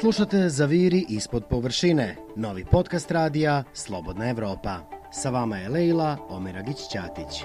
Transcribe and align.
Slušate 0.00 0.48
Zaviri 0.48 1.04
ispod 1.08 1.44
površine, 1.44 2.16
novi 2.36 2.64
podcast 2.64 3.10
radija 3.10 3.64
Slobodna 3.72 4.30
Evropa. 4.30 4.78
Sa 5.12 5.30
vama 5.30 5.56
je 5.56 5.68
Leila 5.68 6.16
Omeragić-Ćatić. 6.30 7.44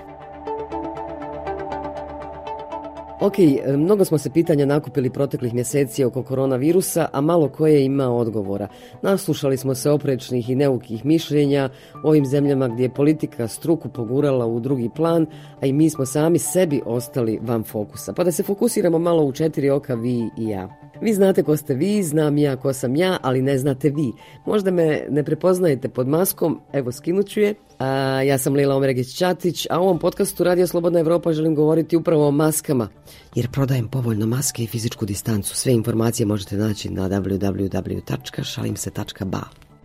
Ok, 3.22 3.40
e, 3.40 3.78
mnogo 3.78 4.06
smo 4.06 4.18
se 4.18 4.30
pitanja 4.30 4.66
nakupili 4.66 5.10
proteklih 5.10 5.54
mjeseci 5.54 6.04
oko 6.04 6.24
koronavirusa, 6.24 7.08
a 7.14 7.22
malo 7.22 7.50
koje 7.50 7.86
ima 7.86 8.10
odgovora. 8.10 8.68
Naslušali 9.02 9.58
smo 9.58 9.76
se 9.76 9.90
oprečnih 9.90 10.50
i 10.50 10.56
neukih 10.56 11.06
mišljenja 11.06 11.70
o 12.04 12.08
ovim 12.10 12.26
zemljama 12.26 12.68
gdje 12.68 12.84
je 12.84 12.94
politika 12.94 13.48
struku 13.48 13.90
pogurala 13.90 14.46
u 14.46 14.60
drugi 14.60 14.90
plan, 14.96 15.26
a 15.62 15.66
i 15.66 15.74
mi 15.74 15.90
smo 15.90 16.06
sami 16.06 16.40
sebi 16.40 16.82
ostali 16.86 17.40
van 17.42 17.64
fokusa. 17.64 18.14
Pa 18.14 18.24
da 18.24 18.32
se 18.32 18.44
fokusiramo 18.44 19.00
malo 19.00 19.24
u 19.24 19.32
četiri 19.32 19.70
oka 19.70 19.96
vi 19.96 20.30
i 20.38 20.48
ja. 20.48 20.85
Vi 21.02 21.14
znate 21.14 21.44
ko 21.44 21.58
ste 21.58 21.74
vi, 21.74 22.04
znam 22.04 22.38
ja 22.38 22.56
ko 22.56 22.74
sam 22.74 22.96
ja, 22.96 23.18
ali 23.22 23.42
ne 23.42 23.58
znate 23.58 23.90
vi. 23.90 24.12
Možda 24.46 24.72
me 24.72 25.06
ne 25.10 25.24
prepoznajete 25.24 25.90
pod 25.90 26.08
maskom, 26.08 26.62
evo 26.74 26.92
skinuću 26.92 27.40
je. 27.40 27.56
A, 27.80 27.88
ja 28.22 28.38
sam 28.38 28.54
Lila 28.54 28.76
Omeregić-Ćatić, 28.76 29.68
a 29.70 29.80
u 29.80 29.84
ovom 29.84 30.00
podcastu 30.00 30.44
Radio 30.44 30.68
Slobodna 30.68 31.00
Evropa 31.00 31.34
želim 31.34 31.56
govoriti 31.56 31.98
upravo 31.98 32.28
o 32.28 32.32
maskama, 32.32 32.90
jer 33.36 33.52
prodajem 33.52 33.88
povoljno 33.88 34.26
maske 34.26 34.64
i 34.64 34.68
fizičku 34.68 35.06
distancu. 35.06 35.56
Sve 35.56 35.74
informacije 35.74 36.26
možete 36.26 36.58
naći 36.58 36.90
na 36.90 37.10
www.šalimse.ba. 37.10 39.42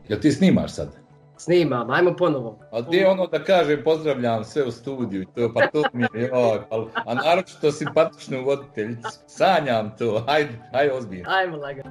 Jel 0.08 0.20
ti 0.20 0.32
snimaš 0.32 0.74
sad? 0.74 0.99
Snimam, 1.44 1.90
ajmo 1.90 2.16
ponovo. 2.16 2.58
A 2.72 2.82
ti 2.82 3.04
ono 3.04 3.26
da 3.26 3.44
kaže 3.44 3.84
pozdravljam 3.84 4.44
sve 4.44 4.64
u 4.64 4.70
studiju, 4.70 5.24
to, 5.34 5.52
pa 5.54 5.66
to 5.66 5.82
mi 5.92 6.02
je, 6.02 6.20
joj, 6.20 6.60
pa, 6.70 6.86
a 7.06 7.14
naročito 7.14 7.72
simpatičnu 7.72 8.44
voditeljicu. 8.44 9.08
Sanjam 9.26 9.94
to, 9.98 10.24
hajde, 10.26 10.52
hajde 10.72 10.92
ozbiljno. 10.92 11.24
Ajmo 11.28 11.56
lagano. 11.56 11.90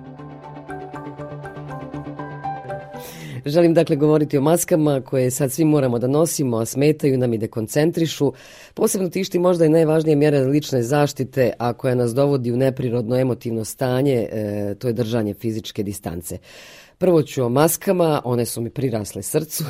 Želim 3.45 3.73
dakle 3.73 3.95
govoriti 3.95 4.38
o 4.38 4.42
maskama 4.42 5.02
koje 5.02 5.31
sad 5.31 5.52
svi 5.52 5.66
moramo 5.66 6.00
da 6.00 6.08
nosimo, 6.08 6.58
a 6.58 6.66
smetaju 6.66 7.17
nam 7.17 7.33
i 7.33 7.38
da 7.38 7.47
koncentrišu. 7.47 8.33
Posebno 8.73 9.09
tišti 9.09 9.39
možda 9.39 9.66
i 9.66 9.70
najvažnije 9.70 10.16
mjere 10.16 10.39
lične 10.39 10.83
zaštite, 10.83 11.53
a 11.58 11.73
koja 11.73 11.95
nas 11.95 12.14
dovodi 12.14 12.52
u 12.52 12.58
neprirodno 12.58 13.20
emotivno 13.20 13.66
stanje, 13.66 14.27
e, 14.31 14.75
to 14.80 14.88
je 14.88 14.94
držanje 14.94 15.33
fizičke 15.33 15.83
distance. 15.83 16.38
Prvo 17.00 17.22
ću 17.23 17.44
o 17.44 17.50
maskama, 17.50 18.22
one 18.25 18.45
su 18.45 18.61
mi 18.61 18.69
prirasle 18.69 19.22
srcu. 19.23 19.64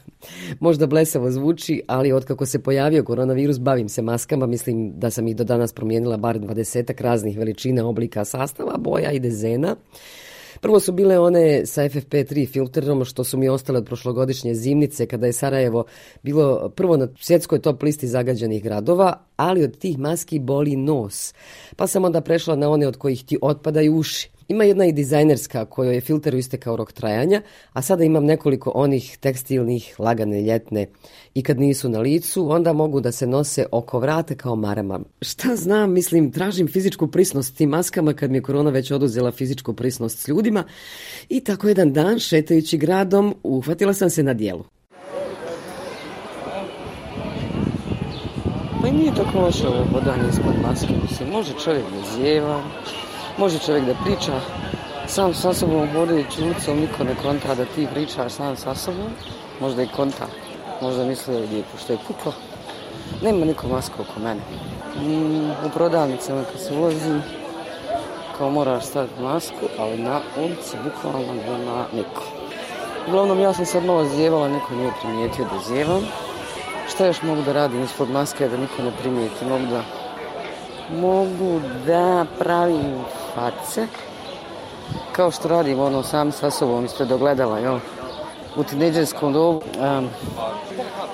Možda 0.60 0.86
blesavo 0.86 1.30
zvuči, 1.30 1.82
ali 1.86 2.12
otkako 2.12 2.46
se 2.46 2.62
pojavio 2.62 3.04
koronavirus, 3.04 3.60
bavim 3.60 3.88
se 3.88 4.02
maskama. 4.02 4.46
Mislim 4.46 4.92
da 4.98 5.10
sam 5.10 5.28
ih 5.28 5.36
do 5.36 5.44
danas 5.44 5.72
promijenila 5.72 6.16
bar 6.16 6.38
20 6.38 7.02
raznih 7.02 7.38
veličina, 7.38 7.86
oblika, 7.86 8.24
sastava, 8.24 8.76
boja 8.78 9.12
i 9.12 9.20
dezena. 9.20 9.76
Prvo 10.60 10.80
su 10.80 10.92
bile 10.92 11.18
one 11.18 11.66
sa 11.66 11.82
FFP3 11.82 12.48
filterom, 12.48 13.04
što 13.04 13.24
su 13.24 13.38
mi 13.38 13.48
ostale 13.48 13.78
od 13.78 13.86
prošlogodišnje 13.86 14.54
zimnice, 14.54 15.06
kada 15.06 15.26
je 15.26 15.32
Sarajevo 15.32 15.84
bilo 16.22 16.68
prvo 16.68 16.96
na 16.96 17.08
svjetskoj 17.20 17.58
top 17.58 17.82
listi 17.82 18.08
zagađenih 18.08 18.62
gradova, 18.62 19.20
ali 19.36 19.64
od 19.64 19.78
tih 19.78 19.98
maski 19.98 20.38
boli 20.38 20.76
nos. 20.76 21.34
Pa 21.76 21.86
sam 21.86 22.04
onda 22.04 22.20
prešla 22.20 22.56
na 22.56 22.70
one 22.70 22.88
od 22.88 22.96
kojih 22.96 23.24
ti 23.24 23.38
otpadaju 23.42 23.96
uši. 23.96 24.33
Ima 24.48 24.64
jedna 24.64 24.86
i 24.86 24.92
dizajnerska 24.92 25.64
kojoj 25.64 25.94
je 25.94 26.00
filteru 26.00 26.38
istekao 26.38 26.76
rok 26.76 26.92
trajanja, 26.92 27.42
a 27.72 27.82
sada 27.82 28.04
imam 28.04 28.24
nekoliko 28.24 28.72
onih 28.74 29.16
tekstilnih, 29.20 29.94
lagane, 29.98 30.42
ljetne. 30.42 30.86
I 31.34 31.42
kad 31.42 31.60
nisu 31.60 31.88
na 31.88 32.00
licu, 32.00 32.50
onda 32.50 32.72
mogu 32.72 33.00
da 33.00 33.12
se 33.12 33.26
nose 33.26 33.66
oko 33.72 33.98
vrata 33.98 34.34
kao 34.34 34.56
marama. 34.56 35.00
Šta 35.22 35.56
znam, 35.56 35.92
mislim, 35.92 36.32
tražim 36.32 36.68
fizičku 36.68 37.06
prisnost 37.06 37.56
tim 37.56 37.70
maskama 37.70 38.12
kad 38.12 38.30
mi 38.30 38.36
je 38.36 38.42
korona 38.42 38.70
već 38.70 38.90
oduzela 38.90 39.32
fizičku 39.32 39.74
prisnost 39.74 40.18
s 40.18 40.28
ljudima. 40.28 40.64
I 41.28 41.40
tako 41.40 41.68
jedan 41.68 41.92
dan, 41.92 42.18
šetajući 42.18 42.78
gradom, 42.78 43.34
uhvatila 43.42 43.94
sam 43.94 44.10
se 44.10 44.22
na 44.22 44.34
dijelu. 44.34 44.64
Pa 48.82 48.88
i 48.88 48.92
nije 48.92 49.14
tako 49.14 49.40
loše 49.40 49.68
ovo 49.68 49.84
hodanje 49.84 50.28
ispod 50.30 50.54
maske, 50.62 50.92
mislim, 51.02 51.28
može 51.28 51.52
čovjek 51.64 51.84
da 51.84 52.16
zjeva, 52.16 52.62
može 53.38 53.58
čovjek 53.58 53.84
da 53.84 53.94
priča 54.04 54.40
sam 55.06 55.34
sa 55.34 55.54
sobom 55.54 55.88
hodajući 55.92 56.42
ulicom, 56.42 56.80
niko 56.80 57.04
ne 57.04 57.14
konta 57.22 57.54
da 57.54 57.64
ti 57.64 57.88
pričaš 57.94 58.32
sam 58.32 58.56
sa 58.56 58.74
sobom, 58.74 59.10
možda 59.60 59.82
i 59.82 59.88
konta, 59.96 60.26
možda 60.80 61.04
misle 61.04 61.34
da 61.34 61.56
je 61.56 61.62
pošto 61.72 61.92
je 61.92 61.98
puklo, 62.06 62.32
nema 63.22 63.44
niko 63.44 63.68
masko 63.68 64.02
oko 64.02 64.20
mene. 64.20 64.40
Mm, 65.02 65.50
u 65.50 65.70
prodavnicama 65.74 66.38
ono 66.38 66.46
kad 66.52 66.60
se 66.60 66.74
ulazi, 66.74 67.20
kao 68.38 68.50
moraš 68.50 68.84
staviti 68.84 69.22
masku, 69.22 69.66
ali 69.78 69.98
na 69.98 70.20
ulici 70.38 70.76
bukvalno 70.84 71.34
nema 71.34 71.84
niko. 71.92 72.22
Uglavnom 73.08 73.40
ja 73.40 73.52
sam 73.52 73.66
sad 73.66 73.84
malo 73.84 74.04
zjevala, 74.04 74.48
niko 74.48 74.74
nije 74.74 74.92
primijetio 75.02 75.44
da 75.44 75.58
zjevam. 75.68 76.02
Šta 76.88 77.06
još 77.06 77.22
mogu 77.22 77.42
da 77.42 77.52
radim 77.52 77.84
ispod 77.84 78.10
maske 78.10 78.48
da 78.48 78.56
niko 78.56 78.82
ne 78.82 78.90
primijeti? 79.00 79.44
Mogu 79.44 79.66
da, 79.66 79.82
mogu 81.00 81.60
da 81.86 82.26
pravim 82.38 82.94
face. 83.34 83.86
Kao 85.12 85.30
što 85.30 85.48
radim 85.48 85.80
ono 85.80 86.02
sam 86.02 86.32
sa 86.32 86.50
sobom 86.50 86.84
ispred 86.84 87.12
ogledala, 87.12 87.58
jel? 87.58 87.78
U 88.56 88.64
tineđerskom 88.64 89.32
dobu. 89.32 89.62
Um, 89.78 90.08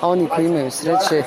a 0.01 0.09
oni 0.09 0.27
koji 0.27 0.45
imaju 0.45 0.71
sreće 0.71 1.23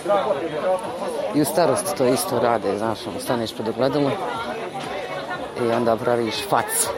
i 1.35 1.41
u 1.41 1.45
starosti 1.45 1.97
to 1.99 2.07
isto 2.07 2.39
rade, 2.39 2.79
znaš, 2.79 3.07
ono, 3.07 3.21
staneš 3.21 3.55
pred 3.55 3.69
ogledalo 3.69 4.11
i 5.65 5.71
onda 5.71 5.97
praviš 5.97 6.35
face. 6.49 6.89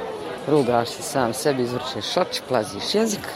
Rugaš 0.48 0.88
se 0.88 1.02
sam 1.02 1.34
sebi, 1.34 1.62
izvrčeš 1.62 2.12
šač, 2.12 2.40
plaziš 2.48 2.94
jezik. 2.94 3.28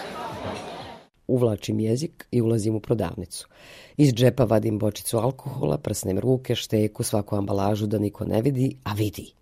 Uvlačim 1.27 1.81
jezik 1.81 2.27
i 2.31 2.43
ulazim 2.43 2.75
u 2.75 2.81
prodavnicu. 2.81 3.49
Iz 3.97 4.15
džepa 4.15 4.45
vadim 4.45 4.79
bočicu 4.79 5.19
alkohola, 5.19 5.79
prsnem 5.79 6.19
ruke, 6.19 6.55
šteku, 6.55 7.03
svaku 7.03 7.37
ambalažu 7.37 7.87
da 7.87 7.99
niko 7.99 8.25
ne 8.25 8.43
vidi, 8.43 8.77
a 8.85 8.93
vidi. 8.93 9.33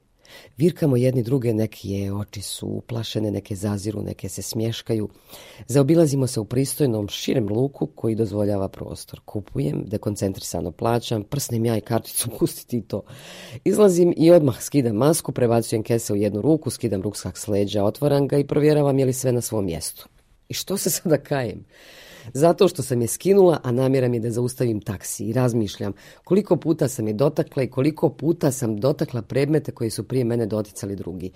Virkamo 0.57 0.97
jedni 0.97 1.23
druge, 1.23 1.55
neke 1.55 2.13
oči 2.13 2.43
su 2.43 2.67
uplašene, 2.67 3.31
neke 3.31 3.57
zaziru, 3.57 4.03
neke 4.03 4.29
se 4.29 4.43
smješkaju. 4.43 5.09
Zaobilazimo 5.67 6.27
se 6.27 6.41
u 6.41 6.45
pristojnom, 6.45 7.09
širem 7.09 7.49
luku 7.49 7.87
koji 7.87 8.15
dozvoljava 8.15 8.69
prostor. 8.69 9.21
Kupujem, 9.25 9.85
dekoncentrisano 9.87 10.73
plaćam, 10.73 11.23
prsnem 11.25 11.65
ja 11.65 11.77
i 11.77 11.81
karticu, 11.81 12.31
pustiti 12.39 12.83
to. 12.83 13.03
Izlazim 13.65 14.15
i 14.17 14.31
odmah 14.31 14.63
skidam 14.63 14.97
masku, 14.97 15.33
prebacujem 15.33 15.83
kese 15.83 16.13
u 16.13 16.17
jednu 16.17 16.41
ruku, 16.41 16.71
skidam 16.71 17.03
ruksak 17.03 17.39
s 17.39 17.49
leđa, 17.49 17.85
otvaram 17.85 18.29
ga 18.29 18.39
i 18.39 18.47
provjeravam 18.47 18.99
je 18.99 19.05
li 19.05 19.13
sve 19.13 19.33
na 19.33 19.41
svom 19.41 19.65
mjestu. 19.65 20.09
I 20.49 20.55
što 20.55 20.77
se 20.77 20.91
sada 20.97 21.19
kajem? 21.19 21.65
Zato 22.33 22.69
što 22.69 22.83
sam 22.83 23.01
je 23.01 23.07
skinula, 23.07 23.61
a 23.63 23.73
namjera 23.73 24.09
mi 24.09 24.17
je 24.17 24.21
da 24.21 24.31
zaustavim 24.31 24.81
taksi 24.81 25.25
i 25.25 25.33
razmišljam 25.33 25.93
koliko 26.25 26.57
puta 26.57 26.89
sam 26.89 27.07
je 27.07 27.13
dotakla 27.13 27.63
i 27.63 27.71
koliko 27.71 28.09
puta 28.09 28.51
sam 28.51 28.77
dotakla 28.77 29.23
predmete 29.23 29.73
koje 29.73 29.91
su 29.91 30.05
prije 30.05 30.25
mene 30.25 30.47
doticali 30.47 30.97
drugi. 30.97 31.31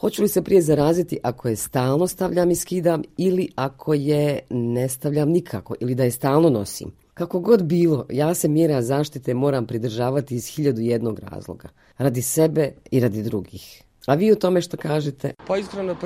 Hoću 0.00 0.22
li 0.22 0.28
se 0.28 0.42
prije 0.42 0.62
zaraziti 0.62 1.18
ako 1.22 1.48
je 1.48 1.56
stalno 1.56 2.06
stavljam 2.06 2.50
i 2.50 2.56
skidam 2.56 3.02
ili 3.16 3.48
ako 3.54 3.94
je 3.94 4.38
ne 4.50 4.88
stavljam 4.88 5.28
nikako 5.28 5.74
ili 5.80 5.94
da 5.94 6.04
je 6.04 6.10
stalno 6.10 6.50
nosim? 6.50 6.92
Kako 7.14 7.40
god 7.40 7.64
bilo, 7.64 8.06
ja 8.10 8.34
se 8.34 8.48
mjera 8.48 8.82
zaštite 8.82 9.34
moram 9.34 9.66
pridržavati 9.66 10.34
iz 10.34 10.46
hiljadu 10.46 10.80
jednog 10.80 11.18
razloga. 11.18 11.68
Radi 11.98 12.22
sebe 12.22 12.72
i 12.90 13.00
radi 13.00 13.22
drugih. 13.22 13.87
A 14.08 14.14
vi 14.14 14.32
o 14.32 14.34
tome 14.34 14.60
što 14.60 14.76
kažete? 14.76 15.34
Pa 15.46 15.56
iskreno 15.56 15.96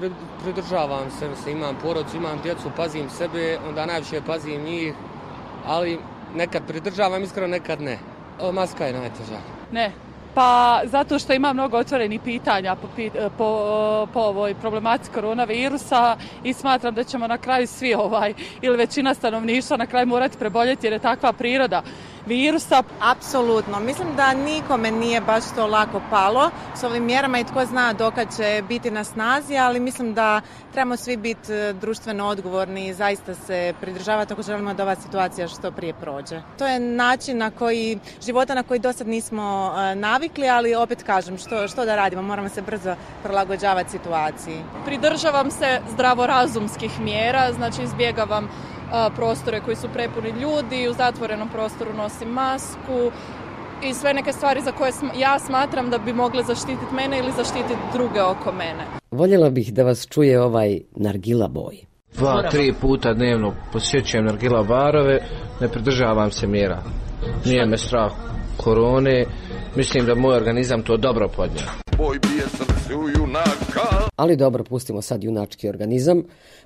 pridržavam 0.43 1.11
se, 1.11 1.29
se 1.45 1.53
imam 1.53 1.77
porod, 1.83 2.07
imam 2.15 2.41
djecu, 2.43 2.71
pazim 2.77 3.11
sebe, 3.11 3.59
onda 3.69 3.87
najviše 3.87 4.21
pazim 4.27 4.65
njih, 4.65 4.95
ali 5.67 5.99
nekad 6.37 6.63
pridržavam, 6.67 7.23
iskreno 7.23 7.49
nekad 7.49 7.81
ne. 7.81 7.99
O, 8.41 8.53
maska 8.53 8.87
je 8.87 8.93
najteža. 8.93 9.39
Ne, 9.73 9.93
Pa 10.35 10.81
zato 10.85 11.19
što 11.19 11.33
ima 11.33 11.53
mnogo 11.53 11.77
otvorenih 11.77 12.21
pitanja 12.21 12.77
po, 12.77 12.89
po, 13.39 14.07
po 14.13 14.21
ovoj 14.21 14.55
problematici 14.55 15.11
koronavirusa 15.11 16.17
i 16.45 16.53
smatram 16.53 16.95
da 16.95 17.05
ćemo 17.05 17.27
na 17.27 17.39
kraju 17.39 17.67
svi 17.67 17.95
ovaj 17.95 18.35
ili 18.63 18.77
većina 18.77 19.15
stanovništva 19.15 19.77
na 19.77 19.87
kraju 19.87 20.07
morati 20.07 20.39
preboljeti 20.39 20.87
jer 20.87 20.93
je 20.93 20.99
takva 20.99 21.33
priroda 21.33 21.83
virusa. 22.27 22.83
Apsolutno. 23.01 23.81
Mislim 23.81 24.17
da 24.17 24.35
nikome 24.35 24.91
nije 24.91 25.21
baš 25.21 25.45
to 25.55 25.67
lako 25.67 26.01
palo 26.11 26.51
s 26.81 26.85
ovim 26.85 27.05
mjerama 27.05 27.39
i 27.39 27.45
tko 27.45 27.65
zna 27.65 27.93
dokad 27.93 28.37
će 28.37 28.63
biti 28.69 28.91
na 28.91 29.05
snazi, 29.05 29.57
ali 29.57 29.81
mislim 29.81 30.15
da 30.15 30.41
trebamo 30.73 30.97
svi 30.97 31.17
biti 31.17 31.53
e, 31.53 31.73
društveno 31.73 32.27
odgovorni 32.27 32.87
i 32.87 32.95
zaista 32.95 33.35
se 33.35 33.75
pridržavati 33.81 34.33
ako 34.33 34.43
želimo 34.43 34.75
da 34.75 34.83
ova 34.83 34.97
situacija 34.97 35.49
što 35.49 35.71
prije 35.71 35.95
prođe. 35.95 36.41
To 36.59 36.67
je 36.67 36.81
način 36.81 37.39
na 37.39 37.51
koji, 37.51 37.99
života 38.27 38.55
na 38.55 38.63
koji 38.63 38.81
do 38.81 38.93
sad 38.93 39.09
nismo 39.09 39.75
e, 39.77 39.95
navikli, 39.95 40.49
ali 40.49 40.75
opet 40.75 41.03
kažem, 41.03 41.39
što, 41.39 41.69
što 41.69 41.85
da 41.85 41.97
radimo, 41.97 42.23
moramo 42.23 42.49
se 42.49 42.63
brzo 42.63 42.95
prilagođavati 43.23 43.91
situaciji. 43.91 44.63
Pridržavam 44.85 45.51
se 45.51 45.81
zdravorazumskih 45.93 47.01
mjera, 47.01 47.53
znači 47.53 47.83
izbjegavam 47.83 48.49
prostore 49.17 49.61
koji 49.61 49.77
su 49.77 49.89
prepuni 49.93 50.29
ljudi, 50.41 50.89
u 50.89 50.93
zatvorenom 50.93 51.49
prostoru 51.49 51.93
nosim 51.95 52.29
masku, 52.29 53.11
i 53.85 53.95
sve 53.95 54.15
neke 54.15 54.33
stvari 54.33 54.61
za 54.61 54.73
koje 54.73 54.93
ja 55.17 55.39
smatram 55.39 55.91
da 55.91 55.99
bi 55.99 56.13
mogle 56.13 56.43
zaštititi 56.43 56.95
mene 56.95 57.19
ili 57.19 57.33
zaštititi 57.37 57.81
druge 57.93 58.23
oko 58.23 58.53
mene. 58.53 58.85
Voljela 59.11 59.51
bih 59.51 59.73
da 59.73 59.83
vas 59.83 60.07
čuje 60.09 60.43
ovaj 60.43 60.81
Nargila 60.97 61.49
boj. 61.49 61.77
Dva, 62.15 62.49
tri 62.51 62.75
puta 62.81 63.13
dnevno 63.13 63.55
posjećujem 63.73 64.25
Nargila 64.25 64.63
barove, 64.63 65.19
ne 65.61 65.69
pridržavam 65.69 66.31
se 66.31 66.47
mjera. 66.47 66.83
Nije 67.45 67.67
me 67.67 67.79
strah 67.79 68.13
korone, 68.57 69.25
mislim 69.77 70.07
da 70.07 70.15
moj 70.15 70.37
organizam 70.37 70.83
to 70.83 70.97
dobro 70.97 71.29
podnije. 71.29 71.67
Boj 71.99 72.19
bije 72.19 72.72
organizaciju 72.95 73.23
junaka. 73.23 74.09
Ali 74.17 74.37
dobro, 74.37 74.65
pustimo 74.65 75.03
sad 75.03 75.25
junački 75.25 75.69
organizam. 75.69 76.23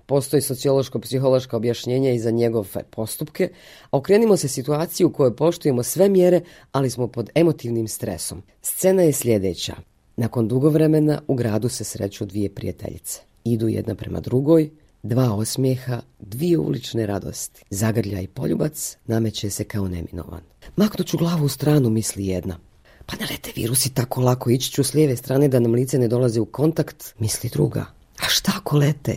Postoji 0.07 0.41
sociološko-psihološko 0.41 1.57
objašnjenje 1.57 2.15
i 2.15 2.19
za 2.19 2.31
njegove 2.31 2.83
postupke, 2.91 3.51
a 3.91 3.97
okrenimo 3.97 4.37
se 4.37 4.49
situaciju 4.49 5.09
u 5.09 5.13
kojoj 5.13 5.37
poštujemo 5.37 5.83
sve 5.83 6.09
mjere, 6.09 6.41
ali 6.73 6.91
smo 6.91 7.09
pod 7.09 7.31
emotivnim 7.35 7.89
stresom. 7.89 8.43
Scena 8.63 9.03
je 9.03 9.13
sljedeća. 9.13 9.75
Nakon 10.17 10.49
dugo 10.49 10.69
vremena 10.69 11.21
u 11.29 11.35
gradu 11.35 11.69
se 11.69 11.85
sreću 11.85 12.25
dvije 12.25 12.55
prijateljice. 12.55 13.21
Idu 13.45 13.69
jedna 13.69 13.95
prema 13.95 14.21
drugoj, 14.21 14.71
dva 15.03 15.35
osmijeha, 15.35 16.01
dvije 16.21 16.59
ulične 16.59 17.07
radosti. 17.07 17.65
Zagrlja 17.71 18.21
i 18.21 18.27
poljubac 18.27 18.97
nameće 19.07 19.51
se 19.51 19.65
kao 19.65 19.89
neminovan. 19.89 20.41
Maknuću 20.77 21.19
glavu 21.19 21.45
u 21.45 21.49
stranu, 21.49 21.91
misli 21.91 22.27
jedna. 22.27 22.66
Pa 23.07 23.17
ne 23.17 23.27
lete 23.31 23.53
virusi 23.57 23.95
tako 23.95 24.21
lako, 24.21 24.51
ići 24.51 24.71
ću 24.71 24.85
s 24.85 24.95
lijeve 24.95 25.17
strane 25.17 25.49
da 25.49 25.61
nam 25.61 25.73
lice 25.73 25.99
ne 25.99 26.09
dolaze 26.09 26.41
u 26.41 26.47
kontakt, 26.47 27.15
misli 27.19 27.51
druga. 27.51 27.81
A 28.19 28.29
šta 28.29 28.53
ako 28.57 28.77
lete? 28.77 29.17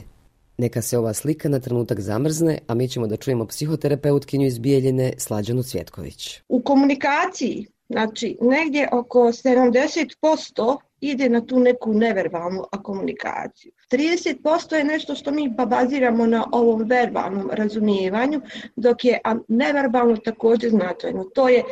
Neka 0.57 0.81
se 0.81 0.97
ova 0.97 1.13
slika 1.13 1.49
na 1.49 1.59
trenutak 1.59 1.99
zamrzne, 1.99 2.59
a 2.67 2.73
mi 2.73 2.87
ćemo 2.87 3.07
da 3.07 3.17
čujemo 3.17 3.45
psihoterapeutkinju 3.45 4.47
iz 4.47 4.59
Bijeljine, 4.59 5.13
Slađanu 5.17 5.63
Cvjetković. 5.63 6.41
U 6.47 6.61
komunikaciji, 6.61 7.67
znači 7.89 8.37
negdje 8.41 8.89
oko 8.91 9.19
70% 9.19 10.77
ide 11.01 11.29
na 11.29 11.45
tu 11.45 11.59
neku 11.59 11.93
neverbalnu 11.93 12.63
komunikaciju. 12.83 13.71
30% 13.91 14.75
je 14.75 14.83
nešto 14.83 15.15
što 15.15 15.31
mi 15.31 15.55
pa 15.57 15.65
baziramo 15.65 16.25
na 16.25 16.45
ovom 16.51 16.83
verbalnom 16.83 17.49
razumijevanju, 17.53 18.41
dok 18.75 19.05
je 19.05 19.19
neverbalno 19.47 20.17
također 20.17 20.69
značajno. 20.69 21.23
To 21.23 21.49
je 21.49 21.63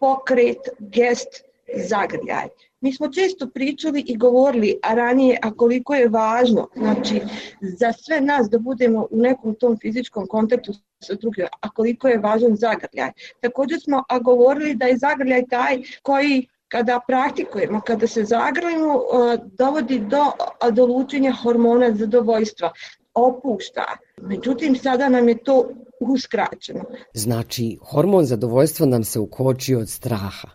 pokret, 0.00 0.58
gest, 0.78 1.45
zagrljaj. 1.74 2.48
Mi 2.80 2.92
smo 2.92 3.08
često 3.08 3.48
pričali 3.54 4.04
i 4.06 4.16
govorili 4.16 4.78
a 4.82 4.94
ranije 4.94 5.38
a 5.42 5.50
koliko 5.50 5.94
je 5.94 6.08
važno 6.08 6.68
znači, 6.76 7.20
za 7.60 7.92
sve 7.92 8.20
nas 8.20 8.50
da 8.50 8.58
budemo 8.58 9.06
u 9.10 9.16
nekom 9.16 9.54
tom 9.54 9.78
fizičkom 9.82 10.26
kontaktu 10.26 10.72
sa 11.00 11.14
drugim, 11.14 11.46
a 11.60 11.70
koliko 11.70 12.08
je 12.08 12.18
važan 12.18 12.56
zagrljaj. 12.56 13.10
Također 13.40 13.80
smo 13.80 14.04
a 14.08 14.18
govorili 14.18 14.74
da 14.74 14.86
je 14.86 14.98
zagrljaj 14.98 15.46
taj 15.46 15.82
koji 16.02 16.48
kada 16.68 17.00
praktikujemo, 17.08 17.80
kada 17.80 18.06
se 18.06 18.24
zagrlimo, 18.24 18.94
eh, 18.94 19.38
dovodi 19.58 19.98
do, 19.98 20.24
do 20.72 20.86
lučenja 20.86 21.32
hormona 21.32 21.92
zadovoljstva, 21.94 22.72
opušta. 23.14 23.84
Međutim, 24.22 24.76
sada 24.76 25.08
nam 25.08 25.28
je 25.28 25.38
to 25.38 25.68
uskraćeno. 26.00 26.84
Znači, 27.14 27.78
hormon 27.82 28.24
zadovoljstva 28.24 28.86
nam 28.86 29.04
se 29.04 29.20
ukoči 29.20 29.74
od 29.74 29.88
straha. 29.88 30.48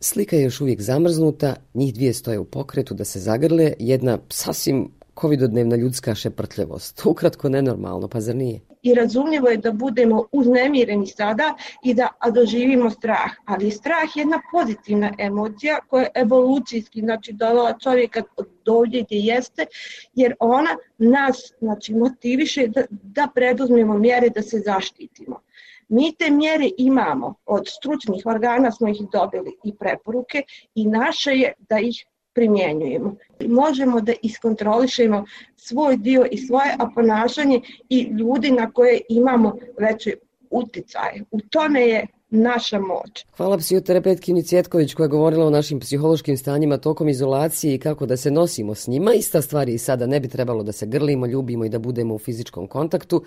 Slika 0.00 0.36
je 0.36 0.42
još 0.42 0.60
uvijek 0.60 0.80
zamrznuta, 0.80 1.54
njih 1.74 1.94
dvije 1.94 2.14
stoje 2.14 2.38
u 2.38 2.44
pokretu 2.44 2.94
da 2.94 3.04
se 3.04 3.20
zagrle, 3.20 3.72
jedna 3.78 4.18
sasvim 4.30 4.90
covidodnevna 5.20 5.76
ljudska 5.76 6.14
šeprtljevost. 6.14 7.02
Ukratko 7.06 7.48
nenormalno, 7.48 8.08
pa 8.08 8.20
zar 8.20 8.36
nije? 8.36 8.60
I 8.82 8.94
razumljivo 8.94 9.48
je 9.48 9.56
da 9.56 9.72
budemo 9.72 10.24
uznemireni 10.32 11.06
sada 11.06 11.56
i 11.84 11.94
da 11.94 12.08
doživimo 12.34 12.90
strah. 12.90 13.30
Ali 13.44 13.70
strah 13.70 14.16
je 14.16 14.20
jedna 14.20 14.40
pozitivna 14.52 15.14
emocija 15.18 15.78
koja 15.88 16.02
je 16.02 16.10
evolucijski 16.14 17.00
znači, 17.00 17.32
dovela 17.32 17.78
čovjeka 17.78 18.22
do 18.64 18.72
ovdje 18.72 19.02
gdje 19.02 19.16
jeste, 19.16 19.66
jer 20.14 20.34
ona 20.40 20.76
nas 20.98 21.52
znači, 21.58 21.94
motiviše 21.94 22.66
da, 22.66 22.82
da 22.90 23.28
preduzmemo 23.34 23.98
mjere 23.98 24.28
da 24.30 24.42
se 24.42 24.58
zaštitimo. 24.58 25.40
Mi 25.88 26.14
te 26.18 26.30
mjere 26.30 26.70
imamo, 26.78 27.34
od 27.46 27.62
stručnih 27.66 28.26
organa 28.26 28.72
smo 28.72 28.88
ih 28.88 29.00
dobili 29.12 29.56
i 29.64 29.76
preporuke 29.76 30.42
i 30.74 30.86
naše 30.86 31.30
je 31.30 31.52
da 31.58 31.78
ih 31.78 32.06
primjenjujemo. 32.34 33.16
Možemo 33.48 34.00
da 34.00 34.12
iskontrolišemo 34.22 35.24
svoj 35.56 35.96
dio 35.96 36.26
i 36.30 36.38
svoje 36.38 36.76
ponašanje 36.94 37.60
i 37.88 38.02
ljudi 38.02 38.50
na 38.50 38.70
koje 38.70 39.00
imamo 39.08 39.54
veće 39.78 40.14
uticaje. 40.50 41.24
U 41.30 41.40
tome 41.40 41.80
je 41.80 42.06
naša 42.30 42.78
moć. 42.78 43.24
Hvala 43.36 43.58
psihoterapeutkinji 43.58 44.42
Cvjetković 44.42 44.94
koja 44.94 45.04
je 45.04 45.08
govorila 45.08 45.46
o 45.46 45.50
našim 45.50 45.80
psihološkim 45.80 46.36
stanjima 46.36 46.78
tokom 46.78 47.08
izolacije 47.08 47.74
i 47.74 47.78
kako 47.78 48.06
da 48.06 48.16
se 48.16 48.30
nosimo 48.30 48.74
s 48.74 48.86
njima. 48.86 49.12
Ista 49.12 49.42
stvar 49.42 49.68
je 49.68 49.74
i 49.74 49.78
sada 49.78 50.06
ne 50.06 50.20
bi 50.20 50.28
trebalo 50.28 50.62
da 50.62 50.72
se 50.72 50.86
grlimo, 50.86 51.26
ljubimo 51.26 51.64
i 51.64 51.68
da 51.68 51.78
budemo 51.78 52.14
u 52.14 52.18
fizičkom 52.18 52.66
kontaktu, 52.66 53.22